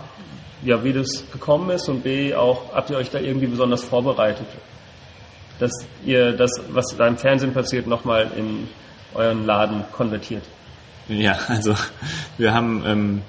ja, 0.62 0.82
wie 0.82 0.92
das 0.92 1.30
gekommen 1.30 1.70
ist 1.70 1.88
und 1.88 2.02
B, 2.02 2.34
auch, 2.34 2.74
habt 2.74 2.90
ihr 2.90 2.96
euch 2.96 3.10
da 3.10 3.20
irgendwie 3.20 3.46
besonders 3.46 3.84
vorbereitet? 3.84 4.46
Dass 5.60 5.72
ihr 6.04 6.32
das, 6.32 6.50
was 6.70 6.96
da 6.96 7.06
im 7.06 7.16
Fernsehen 7.16 7.52
passiert, 7.52 7.86
nochmal 7.86 8.30
in 8.36 8.68
euren 9.14 9.46
Laden 9.46 9.84
konvertiert? 9.92 10.42
Ja, 11.08 11.38
also 11.48 11.74
wir 12.36 12.52
haben, 12.52 12.82
ähm, 12.84 13.22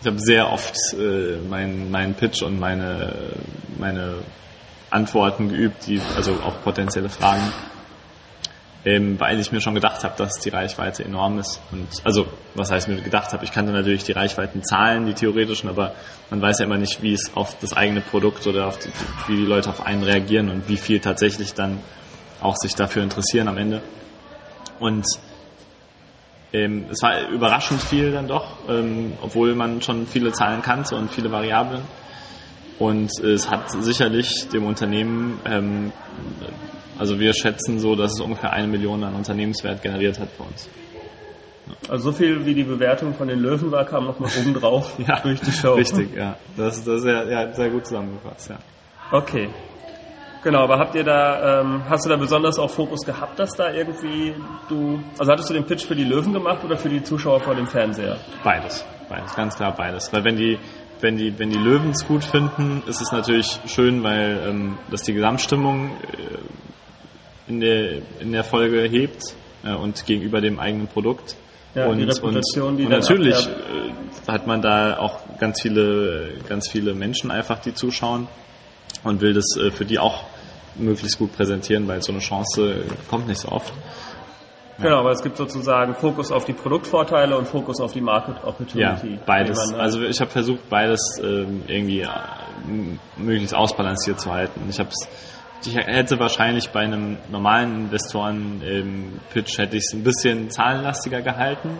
ich 0.00 0.06
habe 0.06 0.18
sehr 0.20 0.52
oft 0.52 0.76
äh, 0.94 1.36
meinen 1.48 1.90
mein 1.90 2.14
Pitch 2.14 2.42
und 2.42 2.60
meine, 2.60 3.12
meine 3.78 4.14
Antworten 4.94 5.48
geübt, 5.48 5.86
die, 5.86 6.00
also 6.16 6.34
auf 6.34 6.62
potenzielle 6.62 7.08
Fragen, 7.08 7.52
ähm, 8.84 9.18
weil 9.18 9.40
ich 9.40 9.50
mir 9.50 9.60
schon 9.60 9.74
gedacht 9.74 10.04
habe, 10.04 10.14
dass 10.16 10.38
die 10.40 10.50
Reichweite 10.50 11.04
enorm 11.04 11.38
ist. 11.38 11.60
Und 11.72 11.88
also, 12.04 12.26
was 12.54 12.70
heißt 12.70 12.86
mir 12.88 13.00
gedacht 13.00 13.32
habe, 13.32 13.44
ich 13.44 13.50
kannte 13.50 13.72
natürlich 13.72 14.04
die 14.04 14.12
Reichweitenzahlen, 14.12 15.06
die 15.06 15.14
theoretischen, 15.14 15.68
aber 15.68 15.94
man 16.30 16.40
weiß 16.40 16.60
ja 16.60 16.66
immer 16.66 16.76
nicht, 16.76 17.02
wie 17.02 17.12
es 17.12 17.34
auf 17.34 17.58
das 17.60 17.72
eigene 17.76 18.02
Produkt 18.02 18.46
oder 18.46 18.68
auf 18.68 18.78
die, 18.78 18.90
wie 19.26 19.36
die 19.36 19.46
Leute 19.46 19.70
auf 19.70 19.84
einen 19.84 20.02
reagieren 20.02 20.48
und 20.48 20.68
wie 20.68 20.76
viel 20.76 21.00
tatsächlich 21.00 21.54
dann 21.54 21.80
auch 22.40 22.56
sich 22.56 22.74
dafür 22.74 23.02
interessieren 23.02 23.48
am 23.48 23.56
Ende. 23.56 23.82
Und 24.78 25.06
ähm, 26.52 26.86
es 26.90 27.02
war 27.02 27.28
überraschend 27.30 27.82
viel 27.82 28.12
dann 28.12 28.28
doch, 28.28 28.58
ähm, 28.68 29.14
obwohl 29.22 29.54
man 29.56 29.82
schon 29.82 30.06
viele 30.06 30.30
Zahlen 30.32 30.62
kannte 30.62 30.94
und 30.94 31.10
viele 31.10 31.32
Variablen. 31.32 31.82
Und 32.78 33.10
es 33.20 33.50
hat 33.50 33.70
sicherlich 33.70 34.48
dem 34.52 34.66
Unternehmen, 34.66 35.40
ähm, 35.44 35.92
also 36.98 37.18
wir 37.20 37.32
schätzen 37.32 37.78
so, 37.78 37.94
dass 37.94 38.12
es 38.12 38.20
ungefähr 38.20 38.52
eine 38.52 38.66
Million 38.66 39.02
an 39.04 39.14
Unternehmenswert 39.14 39.82
generiert 39.82 40.18
hat 40.18 40.36
bei 40.38 40.44
uns. 40.44 40.68
Also 41.88 42.10
so 42.10 42.16
viel 42.16 42.44
wie 42.44 42.54
die 42.54 42.64
Bewertung 42.64 43.14
von 43.14 43.28
den 43.28 43.40
Löwen 43.40 43.70
war, 43.70 43.84
kam 43.84 44.04
nochmal 44.04 44.30
oben 44.40 44.54
drauf 44.54 44.98
ja, 45.06 45.20
durch 45.20 45.40
die 45.40 45.52
Show. 45.52 45.74
Richtig, 45.74 46.14
ja. 46.14 46.36
Das, 46.56 46.84
das 46.84 47.00
ist 47.00 47.06
ja, 47.06 47.24
ja 47.24 47.52
sehr 47.52 47.70
gut 47.70 47.86
zusammengefasst, 47.86 48.50
ja. 48.50 48.58
Okay. 49.12 49.48
Genau, 50.42 50.64
aber 50.64 50.78
habt 50.78 50.94
ihr 50.94 51.04
da, 51.04 51.60
ähm, 51.60 51.82
hast 51.88 52.04
du 52.04 52.10
da 52.10 52.16
besonders 52.16 52.58
auch 52.58 52.68
Fokus 52.68 53.00
gehabt, 53.06 53.38
dass 53.38 53.52
da 53.56 53.72
irgendwie 53.72 54.34
du, 54.68 55.00
also 55.18 55.32
hattest 55.32 55.48
du 55.48 55.54
den 55.54 55.64
Pitch 55.64 55.86
für 55.86 55.94
die 55.94 56.04
Löwen 56.04 56.34
gemacht 56.34 56.62
oder 56.64 56.76
für 56.76 56.90
die 56.90 57.02
Zuschauer 57.02 57.40
vor 57.40 57.54
dem 57.54 57.66
Fernseher? 57.66 58.18
Beides, 58.42 58.84
beides, 59.08 59.34
ganz 59.34 59.56
klar 59.56 59.74
beides. 59.74 60.12
Weil 60.12 60.22
wenn 60.24 60.36
die, 60.36 60.58
wenn 61.04 61.18
die, 61.18 61.38
wenn 61.38 61.50
die 61.50 61.58
Löwen 61.58 61.90
es 61.90 62.06
gut 62.08 62.24
finden, 62.24 62.82
ist 62.86 63.02
es 63.02 63.12
natürlich 63.12 63.60
schön, 63.66 64.02
weil 64.02 64.40
ähm, 64.48 64.78
das 64.90 65.02
die 65.02 65.12
Gesamtstimmung 65.12 65.90
äh, 65.90 67.50
in, 67.50 67.60
der, 67.60 67.98
in 68.20 68.32
der 68.32 68.42
Folge 68.42 68.80
hebt 68.88 69.34
äh, 69.64 69.74
und 69.74 70.06
gegenüber 70.06 70.40
dem 70.40 70.58
eigenen 70.58 70.88
Produkt. 70.88 71.36
Ja, 71.74 71.88
und, 71.88 71.98
die 71.98 72.04
Reputation, 72.04 72.68
und, 72.70 72.76
die 72.78 72.84
und 72.84 72.90
natürlich 72.90 73.36
äh, 73.46 74.30
hat 74.32 74.46
man 74.46 74.62
da 74.62 74.98
auch 74.98 75.20
ganz 75.38 75.60
viele, 75.60 76.38
ganz 76.48 76.70
viele 76.70 76.94
Menschen 76.94 77.30
einfach, 77.30 77.58
die 77.58 77.74
zuschauen 77.74 78.26
und 79.02 79.20
will 79.20 79.34
das 79.34 79.58
äh, 79.58 79.70
für 79.70 79.84
die 79.84 79.98
auch 79.98 80.24
möglichst 80.76 81.18
gut 81.18 81.36
präsentieren, 81.36 81.86
weil 81.86 82.00
so 82.02 82.12
eine 82.12 82.20
Chance 82.22 82.82
kommt 83.10 83.28
nicht 83.28 83.40
so 83.40 83.50
oft. 83.50 83.74
Genau, 84.78 84.98
aber 84.98 85.12
es 85.12 85.22
gibt 85.22 85.36
sozusagen 85.36 85.94
Fokus 85.94 86.32
auf 86.32 86.44
die 86.44 86.52
Produktvorteile 86.52 87.36
und 87.36 87.46
Fokus 87.46 87.80
auf 87.80 87.92
die 87.92 88.00
Market 88.00 88.42
Opportunity. 88.44 89.12
Ja, 89.12 89.18
beides. 89.24 89.70
Man, 89.70 89.80
also 89.80 90.02
ich 90.02 90.20
habe 90.20 90.30
versucht, 90.30 90.68
beides 90.68 91.00
ähm, 91.22 91.62
irgendwie 91.66 92.00
äh, 92.00 92.08
möglichst 93.16 93.54
ausbalanciert 93.54 94.20
zu 94.20 94.32
halten. 94.32 94.62
Ich 94.68 94.78
habe 94.78 94.90
ich 95.66 95.76
hätte 95.76 96.18
wahrscheinlich 96.18 96.68
bei 96.70 96.80
einem 96.80 97.16
normalen 97.30 97.86
Investoren-Pitch 97.86 99.58
hätte 99.58 99.76
ich 99.76 99.84
es 99.86 99.94
ein 99.94 100.02
bisschen 100.02 100.50
zahlenlastiger 100.50 101.22
gehalten, 101.22 101.70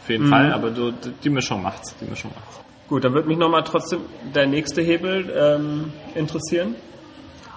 auf 0.00 0.08
jeden 0.08 0.26
mhm. 0.26 0.30
Fall, 0.30 0.52
aber 0.52 0.70
du, 0.70 0.92
die 0.92 1.30
Mischung 1.30 1.60
macht's, 1.60 1.96
die 2.00 2.04
Mischung 2.04 2.30
macht's. 2.36 2.60
Gut, 2.88 3.04
dann 3.04 3.14
würde 3.14 3.26
mich 3.26 3.38
nochmal 3.38 3.64
trotzdem 3.64 4.02
der 4.32 4.46
nächste 4.46 4.82
Hebel 4.82 5.32
ähm, 5.36 5.92
interessieren 6.14 6.76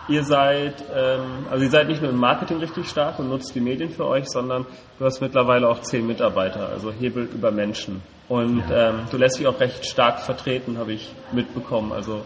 ihr 0.08 0.24
seid, 0.24 0.84
ähm, 0.96 1.48
also 1.50 1.64
ihr 1.64 1.70
seid 1.70 1.88
nicht 1.88 2.02
nur 2.02 2.12
im 2.12 2.18
Marketing 2.18 2.58
richtig 2.58 2.88
stark 2.90 3.20
und 3.20 3.30
nutzt 3.30 3.54
die 3.56 3.62
Medien 3.62 3.90
für 3.90 4.06
euch, 4.06 4.28
sondern 4.28 4.66
du 5.00 5.06
hast 5.06 5.22
mittlerweile 5.22 5.68
auch 5.68 5.82
zehn 5.82 6.06
Mitarbeiter, 6.06 6.70
also 6.70 6.92
Hebel 6.92 7.30
über 7.34 7.52
Menschen. 7.52 8.02
Und 8.28 8.64
ähm, 8.72 9.02
du 9.12 9.18
lässt 9.18 9.40
dich 9.40 9.48
auch 9.48 9.60
recht 9.60 9.86
stark 9.86 10.20
vertreten, 10.20 10.78
habe 10.78 10.94
ich 10.94 11.14
mitbekommen. 11.32 11.92
Also 11.92 12.22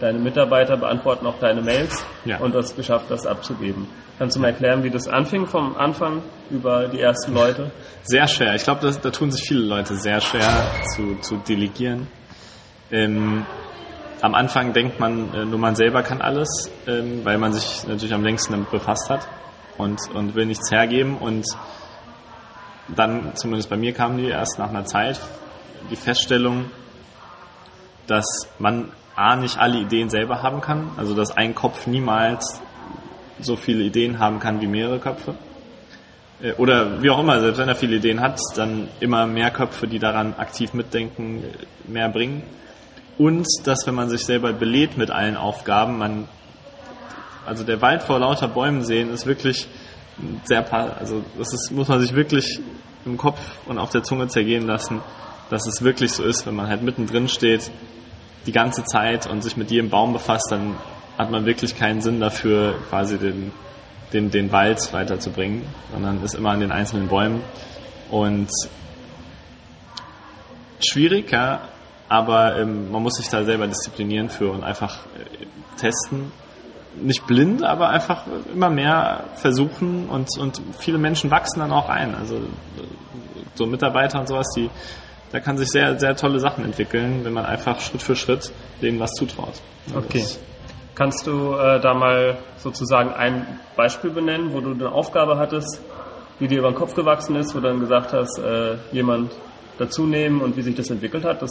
deine 0.00 0.18
Mitarbeiter 0.18 0.76
beantworten 0.76 1.26
auch 1.26 1.38
deine 1.38 1.62
Mails 1.62 2.04
ja. 2.24 2.38
und 2.38 2.54
hast 2.54 2.74
geschafft, 2.76 3.06
das 3.10 3.26
abzugeben. 3.26 3.86
Kannst 4.18 4.36
du 4.36 4.40
mal 4.40 4.48
erklären, 4.48 4.82
wie 4.82 4.90
das 4.90 5.08
anfing 5.08 5.46
vom 5.46 5.76
Anfang 5.76 6.22
über 6.50 6.88
die 6.88 7.00
ersten 7.00 7.34
Leute? 7.34 7.70
Sehr 8.02 8.26
schwer. 8.28 8.54
Ich 8.54 8.64
glaube, 8.64 8.90
da 8.90 9.10
tun 9.10 9.30
sich 9.30 9.42
viele 9.46 9.64
Leute 9.64 9.94
sehr 9.94 10.20
schwer 10.20 10.70
zu, 10.94 11.16
zu 11.20 11.36
delegieren. 11.36 12.08
Ähm, 12.90 13.46
am 14.22 14.36
Anfang 14.36 14.72
denkt 14.72 15.00
man, 15.00 15.34
äh, 15.34 15.44
nur 15.44 15.58
man 15.58 15.74
selber 15.74 16.02
kann 16.02 16.22
alles, 16.22 16.70
ähm, 16.86 17.24
weil 17.24 17.38
man 17.38 17.52
sich 17.52 17.86
natürlich 17.86 18.14
am 18.14 18.22
längsten 18.22 18.52
damit 18.52 18.70
befasst 18.70 19.10
hat 19.10 19.26
und, 19.78 19.98
und 20.14 20.36
will 20.36 20.46
nichts 20.46 20.70
hergeben. 20.70 21.18
Und 21.18 21.44
dann, 22.88 23.34
zumindest 23.34 23.68
bei 23.68 23.76
mir, 23.76 23.92
kam 23.92 24.16
die 24.16 24.28
erst 24.28 24.60
nach 24.60 24.70
einer 24.70 24.84
Zeit 24.84 25.20
die 25.90 25.96
Feststellung, 25.96 26.66
dass 28.06 28.24
man 28.60 28.92
A, 29.16 29.34
nicht 29.36 29.58
alle 29.58 29.78
Ideen 29.78 30.08
selber 30.08 30.42
haben 30.42 30.60
kann, 30.60 30.92
also 30.96 31.14
dass 31.14 31.36
ein 31.36 31.54
Kopf 31.54 31.86
niemals 31.86 32.60
so 33.40 33.56
viele 33.56 33.82
Ideen 33.82 34.20
haben 34.20 34.38
kann 34.38 34.60
wie 34.60 34.68
mehrere 34.68 35.00
Köpfe. 35.00 35.34
Äh, 36.40 36.52
oder 36.52 37.02
wie 37.02 37.10
auch 37.10 37.18
immer, 37.18 37.40
selbst 37.40 37.58
wenn 37.58 37.68
er 37.68 37.74
viele 37.74 37.96
Ideen 37.96 38.20
hat, 38.20 38.38
dann 38.54 38.86
immer 39.00 39.26
mehr 39.26 39.50
Köpfe, 39.50 39.88
die 39.88 39.98
daran 39.98 40.34
aktiv 40.38 40.74
mitdenken, 40.74 41.42
mehr 41.88 42.08
bringen 42.08 42.44
und 43.18 43.46
dass, 43.64 43.86
wenn 43.86 43.94
man 43.94 44.08
sich 44.08 44.24
selber 44.24 44.52
belädt 44.52 44.96
mit 44.96 45.10
allen 45.10 45.36
Aufgaben, 45.36 45.98
man, 45.98 46.28
also 47.46 47.64
der 47.64 47.80
Wald 47.82 48.02
vor 48.02 48.18
lauter 48.18 48.48
Bäumen 48.48 48.84
sehen 48.84 49.10
ist 49.12 49.26
wirklich 49.26 49.66
sehr, 50.44 50.72
also 50.72 51.22
das 51.38 51.52
ist, 51.52 51.70
muss 51.72 51.88
man 51.88 52.00
sich 52.00 52.14
wirklich 52.14 52.60
im 53.04 53.16
Kopf 53.16 53.40
und 53.66 53.78
auf 53.78 53.90
der 53.90 54.02
Zunge 54.02 54.28
zergehen 54.28 54.66
lassen, 54.66 55.00
dass 55.50 55.66
es 55.66 55.82
wirklich 55.82 56.12
so 56.12 56.22
ist, 56.22 56.46
wenn 56.46 56.54
man 56.54 56.68
halt 56.68 56.82
mittendrin 56.82 57.28
steht, 57.28 57.70
die 58.46 58.52
ganze 58.52 58.84
Zeit 58.84 59.26
und 59.26 59.42
sich 59.42 59.56
mit 59.56 59.70
jedem 59.70 59.90
Baum 59.90 60.12
befasst, 60.12 60.48
dann 60.50 60.76
hat 61.18 61.30
man 61.30 61.44
wirklich 61.44 61.76
keinen 61.76 62.00
Sinn 62.00 62.20
dafür, 62.20 62.74
quasi 62.88 63.18
den, 63.18 63.52
den, 64.12 64.30
den 64.30 64.50
Wald 64.52 64.92
weiterzubringen, 64.92 65.62
sondern 65.92 66.22
ist 66.22 66.34
immer 66.34 66.50
an 66.50 66.60
den 66.60 66.72
einzelnen 66.72 67.08
Bäumen. 67.08 67.42
Und 68.10 68.48
schwierig, 70.80 71.30
ja, 71.30 71.68
aber 72.12 72.58
ähm, 72.58 72.92
man 72.92 73.02
muss 73.02 73.14
sich 73.14 73.28
da 73.30 73.42
selber 73.42 73.66
disziplinieren 73.66 74.28
für 74.28 74.50
und 74.50 74.62
einfach 74.62 75.06
äh, 75.16 75.46
testen. 75.80 76.30
Nicht 77.00 77.26
blind, 77.26 77.64
aber 77.64 77.88
einfach 77.88 78.24
immer 78.52 78.68
mehr 78.68 79.24
versuchen 79.36 80.10
und, 80.10 80.28
und 80.38 80.60
viele 80.78 80.98
Menschen 80.98 81.30
wachsen 81.30 81.60
dann 81.60 81.72
auch 81.72 81.88
ein. 81.88 82.14
Also 82.14 82.36
äh, 82.36 82.40
so 83.54 83.64
Mitarbeiter 83.64 84.20
und 84.20 84.28
sowas, 84.28 84.46
die 84.54 84.68
da 85.30 85.40
kann 85.40 85.56
sich 85.56 85.68
sehr, 85.70 85.98
sehr 85.98 86.14
tolle 86.14 86.38
Sachen 86.38 86.66
entwickeln, 86.66 87.24
wenn 87.24 87.32
man 87.32 87.46
einfach 87.46 87.80
Schritt 87.80 88.02
für 88.02 88.14
Schritt 88.14 88.52
denen 88.82 89.00
was 89.00 89.12
zutraut. 89.12 89.54
Okay. 89.94 90.20
Das 90.20 90.38
Kannst 90.94 91.26
du 91.26 91.54
äh, 91.54 91.80
da 91.80 91.94
mal 91.94 92.36
sozusagen 92.58 93.14
ein 93.14 93.58
Beispiel 93.74 94.10
benennen, 94.10 94.52
wo 94.52 94.60
du 94.60 94.72
eine 94.72 94.92
Aufgabe 94.92 95.38
hattest, 95.38 95.80
die 96.38 96.46
dir 96.46 96.58
über 96.58 96.70
den 96.70 96.76
Kopf 96.76 96.94
gewachsen 96.94 97.36
ist, 97.36 97.54
wo 97.54 97.60
du 97.60 97.68
dann 97.68 97.80
gesagt 97.80 98.12
hast, 98.12 98.38
äh, 98.38 98.76
jemand 98.92 99.32
dazu 99.78 100.06
nehmen 100.06 100.40
und 100.40 100.56
wie 100.56 100.62
sich 100.62 100.74
das 100.74 100.90
entwickelt 100.90 101.24
hat, 101.24 101.42
dass 101.42 101.50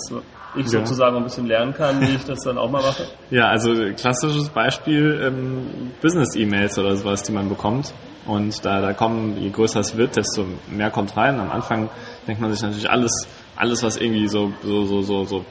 ich 0.55 0.65
ja. 0.65 0.79
sozusagen 0.79 1.17
ein 1.17 1.23
bisschen 1.23 1.47
lernen 1.47 1.73
kann, 1.73 2.01
wie 2.01 2.15
ich 2.15 2.25
das 2.25 2.39
dann 2.43 2.57
auch 2.57 2.69
mal 2.69 2.81
mache? 2.81 3.03
Ja, 3.29 3.47
also 3.47 3.73
klassisches 3.95 4.49
Beispiel 4.49 5.21
ähm, 5.23 5.91
Business-E-Mails 6.01 6.77
oder 6.79 6.95
sowas, 6.95 7.23
die 7.23 7.31
man 7.31 7.49
bekommt. 7.49 7.93
Und 8.25 8.63
da, 8.63 8.81
da 8.81 8.93
kommen, 8.93 9.37
je 9.41 9.49
größer 9.49 9.79
es 9.79 9.97
wird, 9.97 10.15
desto 10.15 10.45
mehr 10.69 10.91
kommt 10.91 11.17
rein. 11.17 11.39
Am 11.39 11.49
Anfang 11.49 11.89
denkt 12.27 12.41
man 12.41 12.51
sich 12.51 12.61
natürlich 12.61 12.89
alles, 12.89 13.27
alles 13.55 13.81
was 13.83 13.97
irgendwie 13.97 14.27
so, 14.27 14.53
so, 14.63 14.85
so, 14.85 15.01
so, 15.01 15.23
so 15.23 15.45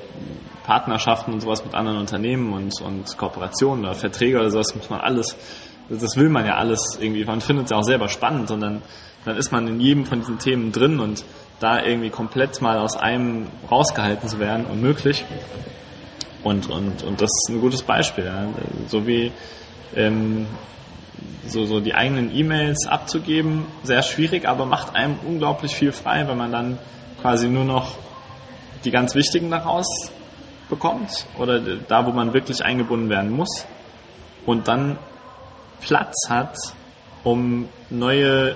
Partnerschaften 0.65 1.33
und 1.33 1.41
sowas 1.41 1.65
mit 1.65 1.75
anderen 1.75 1.99
Unternehmen 1.99 2.53
und, 2.53 2.81
und 2.81 3.17
Kooperationen 3.17 3.85
oder 3.85 3.95
Verträge 3.95 4.39
oder 4.39 4.51
sowas 4.51 4.75
muss 4.77 4.89
man 4.89 5.01
alles, 5.01 5.37
das 5.89 6.17
will 6.17 6.29
man 6.29 6.47
ja 6.47 6.55
alles 6.55 6.97
irgendwie, 7.01 7.25
man 7.25 7.41
findet 7.41 7.65
es 7.65 7.71
ja 7.73 7.77
auch 7.79 7.83
selber 7.83 8.09
spannend 8.09 8.51
und 8.53 8.61
dann, 8.61 8.83
dann 9.25 9.37
ist 9.37 9.53
man 9.53 9.67
in 9.69 9.81
jedem 9.81 10.07
von 10.07 10.21
diesen 10.21 10.39
Themen 10.39 10.73
drin 10.73 11.01
und 11.01 11.25
da 11.59 11.83
irgendwie 11.83 12.11
komplett 12.11 12.61
mal 12.63 12.79
aus 12.79 12.97
einem 12.97 13.49
rausgehalten 13.71 14.29
zu 14.29 14.39
werden, 14.39 14.65
unmöglich. 14.67 15.25
Und, 16.43 16.71
und, 16.71 17.03
und 17.03 17.21
das 17.21 17.31
ist 17.31 17.51
ein 17.51 17.61
gutes 17.61 17.83
Beispiel. 17.83 18.25
Ja. 18.25 18.49
So 18.89 19.07
wie 19.07 19.31
ähm, 19.95 20.47
so, 21.47 21.67
so 21.67 21.81
die 21.81 21.95
eigenen 21.95 22.35
E-Mails 22.35 22.87
abzugeben, 22.87 23.67
sehr 23.83 24.03
schwierig, 24.03 24.49
aber 24.49 24.65
macht 24.67 24.95
einem 24.95 25.19
unglaublich 25.27 25.75
viel 25.75 25.93
frei, 25.93 26.27
wenn 26.29 26.39
man 26.39 26.53
dann 26.53 26.79
quasi 27.21 27.49
nur 27.49 27.65
noch 27.65 27.97
die 28.85 28.91
ganz 28.91 29.15
wichtigen 29.15 29.51
daraus 29.51 30.11
bekommt 30.69 31.27
oder 31.39 31.61
da, 31.61 32.07
wo 32.07 32.13
man 32.13 32.33
wirklich 32.33 32.65
eingebunden 32.65 33.11
werden 33.11 33.31
muss 33.31 33.67
und 34.47 34.69
dann 34.69 34.99
Platz 35.81 36.29
hat, 36.29 36.57
um 37.25 37.69
neue, 37.91 38.55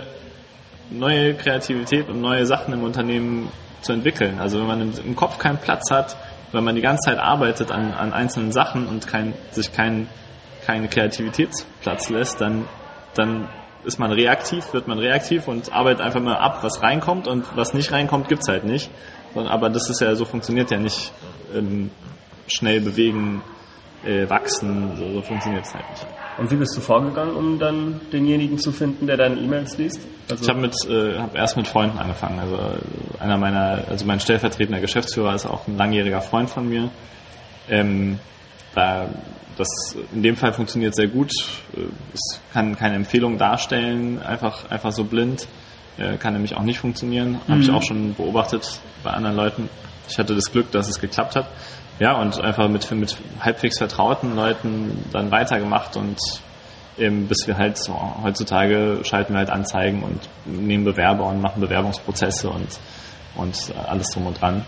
neue 0.90 1.34
Kreativität 1.34 2.08
und 2.08 2.20
neue 2.20 2.46
Sachen 2.46 2.74
im 2.74 2.82
Unternehmen 2.82 3.50
zu 3.80 3.92
entwickeln. 3.92 4.38
Also 4.38 4.58
wenn 4.58 4.66
man 4.66 4.92
im 4.92 5.16
Kopf 5.16 5.38
keinen 5.38 5.58
Platz 5.58 5.90
hat, 5.90 6.16
wenn 6.52 6.64
man 6.64 6.74
die 6.74 6.82
ganze 6.82 7.10
Zeit 7.10 7.18
arbeitet 7.18 7.70
an, 7.70 7.92
an 7.92 8.12
einzelnen 8.12 8.52
Sachen 8.52 8.86
und 8.86 9.06
kein, 9.06 9.34
sich 9.50 9.72
keinen 9.72 10.08
keinen 10.64 10.88
Kreativitätsplatz 10.88 12.08
lässt, 12.08 12.40
dann, 12.40 12.66
dann 13.14 13.48
ist 13.84 13.98
man 13.98 14.12
reaktiv, 14.12 14.72
wird 14.72 14.88
man 14.88 14.98
reaktiv 14.98 15.46
und 15.46 15.72
arbeitet 15.72 16.00
einfach 16.00 16.20
mal 16.20 16.36
ab, 16.36 16.62
was 16.62 16.82
reinkommt 16.82 17.28
und 17.28 17.44
was 17.54 17.74
nicht 17.74 17.92
reinkommt, 17.92 18.28
gibt's 18.28 18.48
halt 18.48 18.64
nicht. 18.64 18.90
Aber 19.34 19.68
das 19.68 19.90
ist 19.90 20.00
ja, 20.00 20.14
so 20.14 20.24
funktioniert 20.24 20.70
ja 20.70 20.78
nicht 20.78 21.12
ähm, 21.54 21.90
schnell 22.46 22.80
bewegen, 22.80 23.42
äh, 24.04 24.28
wachsen, 24.28 24.96
so, 24.96 25.12
so 25.12 25.22
funktioniert 25.22 25.66
es 25.66 25.74
halt 25.74 25.88
nicht. 25.90 26.06
Und 26.36 26.50
wie 26.50 26.56
bist 26.56 26.76
du 26.76 26.80
vorgegangen, 26.80 27.36
um 27.36 27.58
dann 27.58 28.00
denjenigen 28.12 28.58
zu 28.58 28.72
finden, 28.72 29.06
der 29.06 29.16
deine 29.16 29.36
E-Mails 29.36 29.78
liest? 29.78 30.00
Also 30.28 30.42
ich 30.42 30.50
habe 30.50 30.60
mit, 30.60 30.74
äh, 30.88 31.18
hab 31.18 31.36
erst 31.36 31.56
mit 31.56 31.68
Freunden 31.68 31.98
angefangen. 31.98 32.40
Also 32.40 32.58
einer 33.20 33.36
meiner, 33.36 33.84
also 33.88 34.04
mein 34.04 34.18
stellvertretender 34.18 34.80
Geschäftsführer 34.80 35.34
ist 35.34 35.46
auch 35.46 35.68
ein 35.68 35.76
langjähriger 35.76 36.20
Freund 36.20 36.50
von 36.50 36.68
mir. 36.68 36.90
Ähm, 37.68 38.18
da 38.74 39.08
das 39.56 39.68
in 40.12 40.22
dem 40.22 40.36
Fall 40.36 40.52
funktioniert 40.52 40.94
sehr 40.94 41.08
gut. 41.08 41.30
Es 42.12 42.40
kann 42.52 42.76
keine 42.76 42.96
Empfehlung 42.96 43.38
darstellen, 43.38 44.20
einfach, 44.22 44.70
einfach 44.70 44.92
so 44.92 45.04
blind. 45.04 45.46
Äh, 45.96 46.16
kann 46.16 46.32
nämlich 46.32 46.56
auch 46.56 46.62
nicht 46.62 46.80
funktionieren. 46.80 47.32
Mhm. 47.46 47.52
Habe 47.52 47.60
ich 47.60 47.70
auch 47.70 47.82
schon 47.82 48.14
beobachtet 48.14 48.80
bei 49.02 49.10
anderen 49.10 49.36
Leuten. 49.36 49.68
Ich 50.08 50.18
hatte 50.18 50.34
das 50.34 50.50
Glück, 50.50 50.70
dass 50.72 50.88
es 50.88 51.00
geklappt 51.00 51.36
hat. 51.36 51.46
Ja, 51.98 52.20
und 52.20 52.40
einfach 52.40 52.68
mit, 52.68 52.90
mit 52.90 53.16
halbwegs 53.40 53.78
vertrauten 53.78 54.34
Leuten 54.34 55.04
dann 55.12 55.30
weitergemacht 55.30 55.96
und 55.96 56.18
eben 56.98 57.26
bis 57.26 57.46
wir 57.46 57.56
halt 57.56 57.78
so, 57.78 57.94
heutzutage 58.22 59.00
schalten 59.04 59.32
wir 59.32 59.38
halt 59.38 59.50
Anzeigen 59.50 60.02
und 60.02 60.20
nehmen 60.44 60.84
Bewerber 60.84 61.26
und 61.26 61.40
machen 61.40 61.60
Bewerbungsprozesse 61.60 62.50
und, 62.50 62.68
und 63.36 63.74
alles 63.86 64.08
drum 64.10 64.26
und 64.26 64.40
dran. 64.40 64.64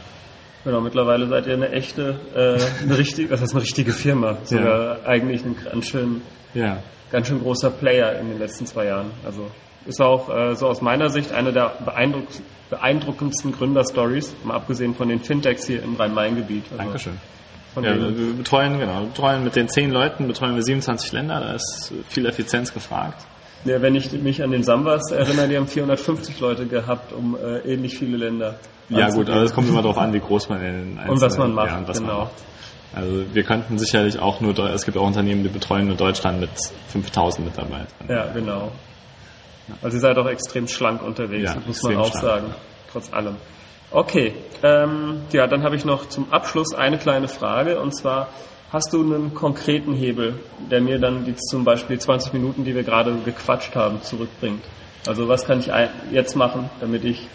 Genau, 0.65 0.81
mittlerweile 0.81 1.29
seid 1.29 1.47
ihr 1.47 1.55
eine 1.55 1.71
echte, 1.71 2.19
äh, 2.35 2.83
eine 2.83 2.99
richtige, 2.99 3.29
das 3.29 3.43
ist 3.43 3.53
eine 3.53 3.63
richtige 3.63 3.93
Firma. 3.93 4.39
Sogar 4.43 4.99
ja. 4.99 5.07
eigentlich 5.07 5.45
ein 5.45 5.57
ganz 5.65 5.89
schön, 5.89 6.23
ja. 6.55 6.79
ganz 7.13 7.29
schön 7.29 7.41
großer 7.41 7.71
Player 7.71 8.19
in 8.19 8.31
den 8.31 8.39
letzten 8.39 8.67
zwei 8.67 8.87
Jahren. 8.87 9.13
Also 9.25 9.49
ist 9.87 10.01
auch 10.01 10.29
äh, 10.29 10.57
so 10.57 10.67
aus 10.67 10.81
meiner 10.83 11.09
Sicht 11.09 11.33
eine 11.33 11.53
der 11.53 11.73
beeindruck 11.85 12.27
beeindruckendsten 12.71 13.53
Gründerstories, 13.53 14.35
mal 14.45 14.55
abgesehen 14.55 14.95
von 14.95 15.09
den 15.09 15.21
Fintechs 15.21 15.67
hier 15.67 15.83
im 15.83 15.97
Rhein-Main-Gebiet. 15.97 16.65
Also 16.71 16.83
Dankeschön. 16.83 17.19
ja, 17.77 17.83
wir 17.83 18.35
betreuen, 18.35 18.79
genau, 18.79 19.05
betreuen 19.05 19.45
mit 19.45 19.57
den 19.57 19.69
zehn 19.69 19.91
Leuten 19.91 20.27
betreuen 20.27 20.55
wir 20.55 20.63
27 20.63 21.13
Länder, 21.13 21.41
da 21.41 21.53
ist 21.53 21.93
viel 22.09 22.27
Effizienz 22.27 22.73
gefragt. 22.73 23.25
Ja, 23.65 23.83
wenn 23.83 23.97
ich 23.97 24.13
mich 24.13 24.43
an 24.43 24.53
den 24.53 24.63
Sambas 24.63 25.11
erinnere, 25.11 25.49
die 25.49 25.57
haben 25.57 25.67
450 25.67 26.39
Leute 26.39 26.67
gehabt, 26.67 27.13
um 27.13 27.37
äh, 27.37 27.59
ähnlich 27.73 27.99
viele 27.99 28.17
Länder. 28.17 28.59
Ja 28.89 29.11
gut, 29.11 29.29
aber 29.29 29.43
es 29.43 29.53
kommt 29.53 29.69
immer 29.69 29.83
darauf 29.83 29.99
an, 29.99 30.13
wie 30.13 30.21
groß 30.21 30.49
man 30.49 30.61
in 30.61 30.65
den 30.65 30.99
einzelnen, 30.99 31.11
Und 31.11 31.21
was 31.21 31.39
man 31.39 31.53
macht, 31.53 31.69
ja, 31.69 31.83
was 31.89 31.99
genau. 31.99 32.13
Man 32.13 32.23
macht. 32.25 32.33
Also 32.95 33.25
wir 33.33 33.43
könnten 33.43 33.79
sicherlich 33.79 34.19
auch 34.19 34.41
nur, 34.41 34.57
es 34.71 34.85
gibt 34.85 34.97
auch 34.97 35.07
Unternehmen, 35.07 35.43
die 35.43 35.49
betreuen 35.49 35.89
nur 35.89 35.97
Deutschland 35.97 36.41
mit 36.41 36.51
5000 36.89 37.47
Mitarbeitern. 37.47 38.09
Ja, 38.09 38.27
genau. 38.33 38.71
Also 39.83 39.97
ihr 39.97 40.01
seid 40.01 40.19
auch 40.19 40.29
extrem 40.29 40.69
schlank 40.69 41.03
unterwegs, 41.03 41.55
ja, 41.55 41.63
muss 41.67 41.83
man 41.83 41.97
auch 41.97 42.11
schlank. 42.11 42.25
sagen, 42.25 42.55
trotz 42.93 43.13
allem. 43.13 43.37
Okay, 43.91 44.35
ähm, 44.63 45.23
ja, 45.33 45.47
dann 45.47 45.63
habe 45.63 45.77
ich 45.77 45.85
noch 45.85 46.09
zum 46.09 46.33
Abschluss 46.33 46.75
eine 46.75 46.99
kleine 46.99 47.29
Frage 47.29 47.81
und 47.81 47.97
zwar, 47.97 48.29
Hast 48.73 48.93
du 48.93 49.01
einen 49.01 49.33
konkreten 49.33 49.95
Hebel, 49.95 50.41
der 50.71 50.81
mir 50.81 50.99
dann 50.99 51.25
die, 51.25 51.37
zum 51.37 51.65
Beispiel 51.65 52.01
20 52.01 52.33
Minuten, 52.33 52.65
die 52.65 52.75
wir 52.75 52.83
gerade 52.83 53.15
gequatscht 53.25 53.77
haben, 53.77 54.03
zurückbringt? 54.03 54.63
Also 55.07 55.29
was 55.29 55.47
kann 55.47 55.61
ich 55.61 55.71
jetzt 56.11 56.35
machen, 56.35 56.69
damit 56.81 57.05
ich 57.05 57.29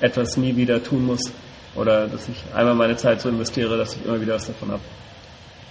etwas 0.00 0.36
nie 0.36 0.54
wieder 0.54 0.82
tun 0.82 1.06
muss? 1.06 1.32
Oder 1.74 2.06
dass 2.06 2.28
ich 2.28 2.36
einmal 2.54 2.76
meine 2.76 2.96
Zeit 2.96 3.20
so 3.20 3.28
investiere, 3.28 3.76
dass 3.76 3.96
ich 3.96 4.04
immer 4.04 4.20
wieder 4.20 4.36
was 4.36 4.46
davon 4.46 4.70
habe? 4.70 4.82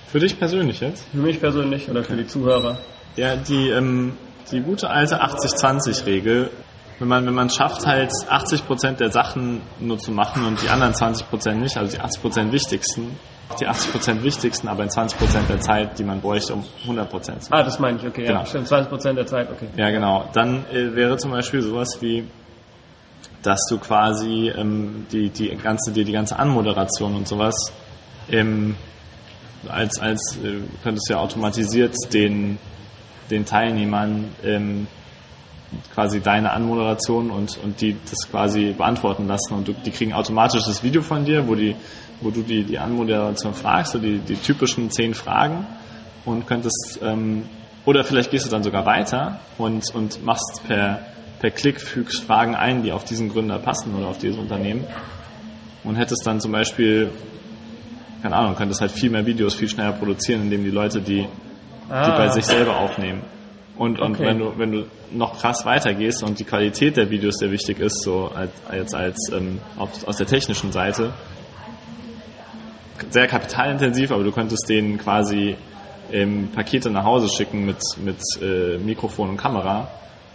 Für 0.08 0.20
dich 0.20 0.38
persönlich 0.38 0.82
jetzt? 0.82 1.08
Für 1.12 1.18
mich 1.18 1.40
persönlich 1.40 1.90
oder 1.90 2.04
für 2.04 2.18
die 2.18 2.28
Zuhörer? 2.28 2.78
Ja, 3.16 3.38
die, 3.38 3.70
ähm, 3.70 4.18
die 4.52 4.62
gute 4.62 4.90
alte 4.90 5.22
80-20-Regel 5.22 6.50
wenn 7.00 7.08
man, 7.08 7.26
wenn 7.26 7.34
man 7.34 7.50
schafft, 7.50 7.86
halt 7.86 8.12
80% 8.12 8.94
der 8.94 9.12
Sachen 9.12 9.62
nur 9.80 10.00
zu 10.00 10.12
machen 10.12 10.46
und 10.46 10.62
die 10.64 10.70
anderen 10.70 10.94
20% 10.94 11.54
nicht, 11.54 11.78
also 11.78 11.96
die 11.96 12.02
80% 12.02 12.52
wichtigsten, 12.52 13.18
die 13.60 13.68
80% 13.68 14.24
wichtigsten, 14.24 14.68
aber 14.68 14.84
in 14.84 14.90
20% 14.90 15.48
der 15.48 15.60
Zeit, 15.60 16.00
die 16.00 16.04
man 16.04 16.22
bräuchte, 16.22 16.54
um 16.54 16.66
100% 16.88 17.10
zu 17.10 17.30
machen. 17.30 17.46
Ah, 17.52 17.64
das 17.64 17.80
meine 17.80 17.98
ich, 17.98 18.08
okay, 18.08 18.24
genau. 18.24 18.40
ja, 18.40 18.46
stimmt, 18.46 18.68
20 18.68 19.16
der 19.16 19.26
Zeit, 19.28 19.52
okay. 19.52 19.68
Ja, 19.76 19.92
genau. 19.92 20.28
Dann 20.34 20.66
äh, 20.72 20.96
wäre 20.96 21.18
zum 21.18 21.32
Beispiel 21.32 21.62
sowas 21.62 22.02
wie, 22.02 22.28
dass 23.44 23.60
du 23.70 23.78
quasi 23.78 24.50
ähm, 24.50 25.06
die, 25.12 25.30
die 25.30 25.56
ganze, 25.56 25.92
die, 25.92 26.04
die 26.04 26.12
ganze 26.12 26.40
Anmoderation 26.40 27.16
und 27.16 27.28
sowas 27.28 27.72
ähm, 28.30 28.76
als, 29.70 30.00
als 30.00 30.38
äh, 30.44 30.62
könntest 30.84 31.10
du 31.10 31.14
ja 31.14 31.20
automatisiert 31.20 31.96
den, 32.12 32.58
den 33.30 33.46
Teilnehmern 33.46 34.26
ähm, 34.44 34.88
quasi 35.94 36.22
deine 36.22 36.52
Anmoderation 36.52 37.30
und, 37.30 37.58
und 37.64 37.82
die 37.82 37.96
das 38.10 38.30
quasi 38.30 38.74
beantworten 38.78 39.28
lassen. 39.28 39.54
Und 39.54 39.68
du, 39.68 39.74
die 39.74 39.92
kriegen 39.92 40.14
automatisch 40.14 40.64
das 40.66 40.84
Video 40.84 41.02
von 41.02 41.26
dir, 41.26 41.48
wo 41.48 41.56
die, 41.56 41.76
wo 42.22 42.32
du 42.32 42.42
die, 42.42 42.64
die 42.64 42.80
Anmoderation 42.80 43.54
fragst, 43.54 43.92
so 43.94 44.00
die, 44.00 44.20
die 44.20 44.36
typischen 44.36 44.90
zehn 44.92 45.14
Fragen 45.14 45.66
und 46.26 46.48
könntest, 46.48 47.00
ähm, 47.02 47.44
oder 47.86 48.04
vielleicht 48.04 48.32
gehst 48.32 48.46
du 48.46 48.50
dann 48.50 48.64
sogar 48.64 48.86
weiter 48.86 49.40
und, 49.58 49.94
und 49.94 50.24
machst 50.24 50.62
per, 50.68 51.02
per 51.40 51.52
Klick 51.52 51.80
fügst 51.82 52.24
Fragen 52.24 52.56
ein, 52.56 52.84
die 52.84 52.92
auf 52.92 53.04
diesen 53.04 53.30
Gründer 53.30 53.60
passen 53.60 53.94
oder 53.96 54.08
auf 54.08 54.18
dieses 54.18 54.38
Unternehmen 54.38 54.86
und 55.84 55.96
hättest 55.96 56.26
dann 56.26 56.42
zum 56.42 56.52
Beispiel, 56.52 57.12
keine 58.22 58.36
Ahnung, 58.36 58.56
könntest 58.56 58.82
halt 58.82 58.92
viel 58.92 59.10
mehr 59.10 59.26
Videos 59.26 59.56
viel 59.56 59.70
schneller 59.70 59.94
produzieren, 59.94 60.44
indem 60.44 60.64
die 60.64 60.72
Leute 60.72 61.02
die, 61.02 61.28
ah. 61.90 62.06
die 62.06 62.12
bei 62.18 62.30
sich 62.30 62.46
selber 62.46 62.78
aufnehmen. 62.78 63.22
Und, 63.78 64.00
und 64.00 64.16
okay. 64.16 64.26
wenn 64.26 64.40
du 64.40 64.54
wenn 64.58 64.72
du 64.72 64.86
noch 65.12 65.40
krass 65.40 65.66
weitergehst 65.66 66.24
und 66.24 66.40
die 66.40 66.44
Qualität 66.44 66.98
der 66.98 67.10
Videos 67.10 67.38
sehr 67.38 67.52
wichtig 67.52 67.80
ist, 67.80 68.02
so 68.02 68.32
als, 68.34 68.52
als, 68.68 68.94
als 68.94 69.32
ähm, 69.32 69.60
auf, 69.78 70.08
aus 70.08 70.18
der 70.18 70.26
technischen 70.26 70.72
Seite, 70.72 71.14
sehr 73.10 73.28
kapitalintensiv, 73.28 74.12
aber 74.12 74.24
du 74.24 74.32
könntest 74.32 74.68
denen 74.68 74.98
quasi 74.98 75.56
ähm, 76.12 76.50
Pakete 76.54 76.90
nach 76.90 77.04
Hause 77.04 77.30
schicken 77.30 77.66
mit, 77.66 77.78
mit 78.04 78.20
äh, 78.42 78.78
Mikrofon 78.80 79.30
und 79.30 79.38
Kamera 79.38 79.88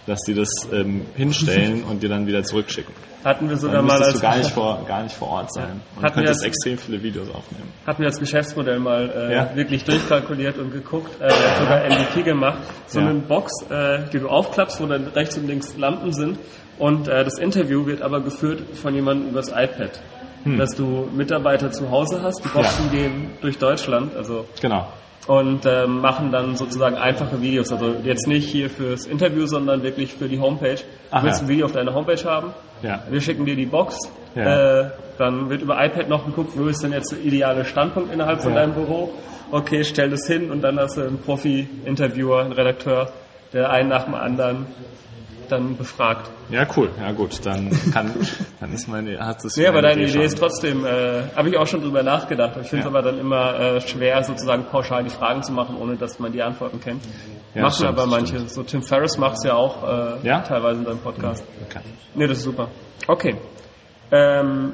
dass 0.06 0.20
die 0.22 0.34
das 0.34 0.48
ähm, 0.72 1.02
hinstellen 1.14 1.84
und 1.84 2.02
dir 2.02 2.08
dann 2.08 2.26
wieder 2.26 2.42
zurückschicken. 2.42 2.92
Hatten 3.24 3.48
wir 3.48 3.56
sogar 3.56 3.76
Dann 3.76 3.86
mal 3.86 4.02
als 4.02 4.14
du 4.14 4.20
gar 4.20 4.36
nicht 4.36 4.50
vor, 4.50 4.84
gar 4.86 5.02
nicht 5.04 5.14
vor 5.14 5.28
Ort 5.28 5.52
sein 5.54 5.80
und 5.96 6.02
Hatten 6.02 6.14
könntest 6.16 6.40
das- 6.40 6.46
extrem 6.48 6.76
viele 6.76 7.00
Videos 7.02 7.28
aufnehmen. 7.28 7.68
hatten 7.86 8.00
wir 8.02 8.08
das 8.08 8.18
Geschäftsmodell 8.18 8.80
mal 8.80 9.08
äh, 9.30 9.34
Ja. 9.34 9.54
wirklich 9.54 9.84
durchkalkuliert 9.84 10.58
und 10.58 10.72
geguckt, 10.72 11.20
äh, 11.20 11.30
sogar 11.60 11.84
MVP 11.84 12.22
gemacht. 12.22 12.58
So 12.88 12.98
Ja. 13.00 13.06
eine 13.08 13.20
Box, 13.20 13.52
äh, 13.70 14.00
die 14.12 14.18
du 14.18 14.28
aufklappst, 14.28 14.80
wo 14.80 14.86
dann 14.86 15.06
rechts 15.08 15.36
und 15.38 15.46
links 15.46 15.76
Lampen 15.76 16.12
sind. 16.12 16.38
Und 16.78 17.06
äh, 17.06 17.22
das 17.22 17.38
Interview 17.38 17.86
wird 17.86 18.02
aber 18.02 18.20
geführt 18.22 18.60
von 18.76 18.92
jemandem 18.94 19.28
übers 19.30 19.48
iPad. 19.50 20.00
Dass 20.44 20.74
du 20.74 21.08
Mitarbeiter 21.14 21.70
zu 21.70 21.88
Hause 21.92 22.20
hast, 22.20 22.42
die 22.44 22.48
Boxen 22.48 22.90
gehen 22.90 23.30
durch 23.42 23.58
Deutschland, 23.58 24.16
also 24.16 24.46
Genau. 24.60 24.88
Und 25.28 25.64
ähm, 25.66 26.00
machen 26.00 26.32
dann 26.32 26.56
sozusagen 26.56 26.96
einfache 26.96 27.40
Videos. 27.40 27.70
Also 27.72 27.94
jetzt 28.02 28.26
nicht 28.26 28.48
hier 28.48 28.68
fürs 28.68 29.06
Interview, 29.06 29.46
sondern 29.46 29.82
wirklich 29.82 30.12
für 30.14 30.28
die 30.28 30.40
Homepage. 30.40 30.78
Ach 31.10 31.20
du 31.20 31.26
willst 31.26 31.42
ein 31.42 31.48
Video 31.48 31.66
auf 31.66 31.72
deiner 31.72 31.94
Homepage 31.94 32.22
haben, 32.24 32.52
Ja. 32.82 33.02
wir 33.08 33.20
schicken 33.20 33.44
dir 33.46 33.54
die 33.54 33.66
Box, 33.66 33.96
Ja. 34.34 34.80
äh, 34.80 34.90
dann 35.18 35.48
wird 35.50 35.62
über 35.62 35.74
iPad 35.84 36.08
noch 36.08 36.24
geguckt, 36.26 36.52
wo 36.56 36.66
ist 36.66 36.82
denn 36.82 36.92
jetzt 36.92 37.12
der 37.12 37.20
ideale 37.20 37.64
Standpunkt 37.64 38.12
innerhalb 38.12 38.42
von 38.42 38.52
Ja. 38.54 38.60
deinem 38.60 38.74
Büro. 38.74 39.12
Okay, 39.52 39.84
stell 39.84 40.10
das 40.10 40.26
hin 40.26 40.50
und 40.50 40.62
dann 40.62 40.78
hast 40.80 40.96
du 40.96 41.02
einen 41.02 41.18
Profi-Interviewer, 41.18 42.40
einen 42.40 42.52
Redakteur, 42.52 43.12
der 43.52 43.70
einen 43.70 43.90
nach 43.90 44.04
dem 44.06 44.14
anderen 44.14 44.66
dann 45.48 45.76
befragt. 45.76 46.30
Ja, 46.50 46.66
cool. 46.76 46.90
Ja, 47.00 47.12
gut. 47.12 47.44
Dann 47.44 47.70
kann, 47.92 48.12
dann 48.60 48.72
ist 48.72 48.88
meine, 48.88 49.18
hat 49.18 49.44
es 49.44 49.56
Nee, 49.56 49.66
aber 49.66 49.82
deine 49.82 50.02
Idee 50.02 50.12
schon. 50.12 50.22
ist 50.22 50.38
trotzdem, 50.38 50.84
äh, 50.84 51.22
habe 51.34 51.48
ich 51.48 51.56
auch 51.56 51.66
schon 51.66 51.80
drüber 51.82 52.02
nachgedacht. 52.02 52.52
Ich 52.62 52.68
finde 52.68 52.86
es 52.86 52.92
Ja. 52.92 52.98
aber 52.98 53.02
dann 53.02 53.18
immer 53.18 53.58
äh, 53.58 53.80
schwer, 53.80 54.22
sozusagen 54.24 54.64
pauschal 54.64 55.04
die 55.04 55.10
Fragen 55.10 55.42
zu 55.42 55.52
machen, 55.52 55.76
ohne 55.76 55.96
dass 55.96 56.18
man 56.18 56.32
die 56.32 56.42
Antworten 56.42 56.80
kennt. 56.80 57.02
Ja, 57.54 57.62
Machen 57.62 57.74
stimmt, 57.74 57.88
aber 57.90 58.06
manche. 58.06 58.34
stimmt. 58.34 58.50
So 58.50 58.62
Tim 58.62 58.82
Ferriss 58.82 59.18
macht 59.18 59.34
es 59.38 59.44
ja 59.44 59.54
auch 59.54 59.82
äh, 59.82 60.26
Ja? 60.26 60.40
teilweise 60.40 60.80
in 60.80 60.86
seinem 60.86 60.98
Podcast. 61.00 61.44
Okay. 61.68 61.80
Nee, 62.14 62.26
das 62.26 62.38
ist 62.38 62.44
super. 62.44 62.68
Okay. 63.08 63.36
Ähm, 64.10 64.72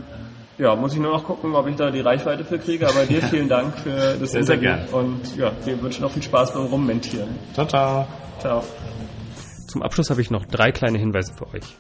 ja, 0.59 0.74
muss 0.74 0.92
ich 0.92 0.98
nur 1.00 1.12
noch 1.12 1.24
gucken, 1.24 1.54
ob 1.54 1.68
ich 1.68 1.76
da 1.76 1.90
die 1.90 2.00
Reichweite 2.00 2.44
für 2.44 2.59
kriege. 2.59 2.88
Aber 2.88 3.04
dir 3.07 3.22
vielen 3.31 3.48
Dank 3.48 3.78
für 3.78 4.16
das 4.18 4.33
Sehr, 4.33 4.44
sehr 4.44 4.57
Interview. 4.57 4.87
gern. 4.87 4.88
Und 5.04 5.37
ja, 5.37 5.52
wir 5.64 5.81
wünschen 5.83 6.02
noch 6.02 6.11
viel 6.11 6.22
Spaß 6.22 6.52
beim 6.54 6.66
Rummentieren. 6.66 7.28
Ciao, 7.54 7.66
ciao. 7.66 8.07
Ciao. 8.40 8.62
Zum 9.68 9.83
Abschluss 9.83 10.09
habe 10.09 10.22
ich 10.22 10.31
noch 10.31 10.46
drei 10.46 10.72
kleine 10.72 10.98
Hinweise 10.98 11.35
für 11.35 11.46
euch. 11.48 11.76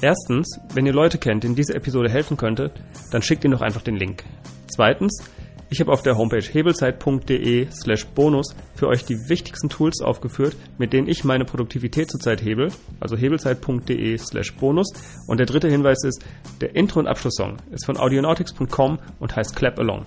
Erstens, 0.00 0.60
wenn 0.74 0.86
ihr 0.86 0.92
Leute 0.92 1.18
kennt, 1.18 1.42
denen 1.42 1.56
diese 1.56 1.74
Episode 1.74 2.08
helfen 2.08 2.36
könnte, 2.36 2.70
dann 3.10 3.20
schickt 3.20 3.44
ihnen 3.44 3.52
doch 3.52 3.62
einfach 3.62 3.82
den 3.82 3.96
Link. 3.96 4.22
Zweitens, 4.68 5.24
ich 5.68 5.80
habe 5.80 5.90
auf 5.90 6.02
der 6.02 6.16
Homepage 6.16 6.44
hebelzeit.de 6.44 7.66
slash 7.72 8.06
bonus 8.06 8.54
für 8.76 8.86
euch 8.86 9.04
die 9.04 9.28
wichtigsten 9.28 9.68
Tools 9.68 10.00
aufgeführt, 10.00 10.54
mit 10.78 10.92
denen 10.92 11.08
ich 11.08 11.24
meine 11.24 11.44
Produktivität 11.44 12.08
zurzeit 12.08 12.44
hebel, 12.44 12.70
also 13.00 13.16
hebelzeit.de 13.16 14.16
slash 14.18 14.54
bonus. 14.54 14.92
Und 15.26 15.38
der 15.38 15.46
dritte 15.46 15.68
Hinweis 15.68 16.04
ist, 16.04 16.24
der 16.60 16.76
Intro- 16.76 17.00
und 17.00 17.08
Abschlusssong 17.08 17.56
ist 17.72 17.86
von 17.86 17.96
audionautics.com 17.96 19.00
und 19.18 19.34
heißt 19.34 19.56
Clap 19.56 19.80
Along. 19.80 20.04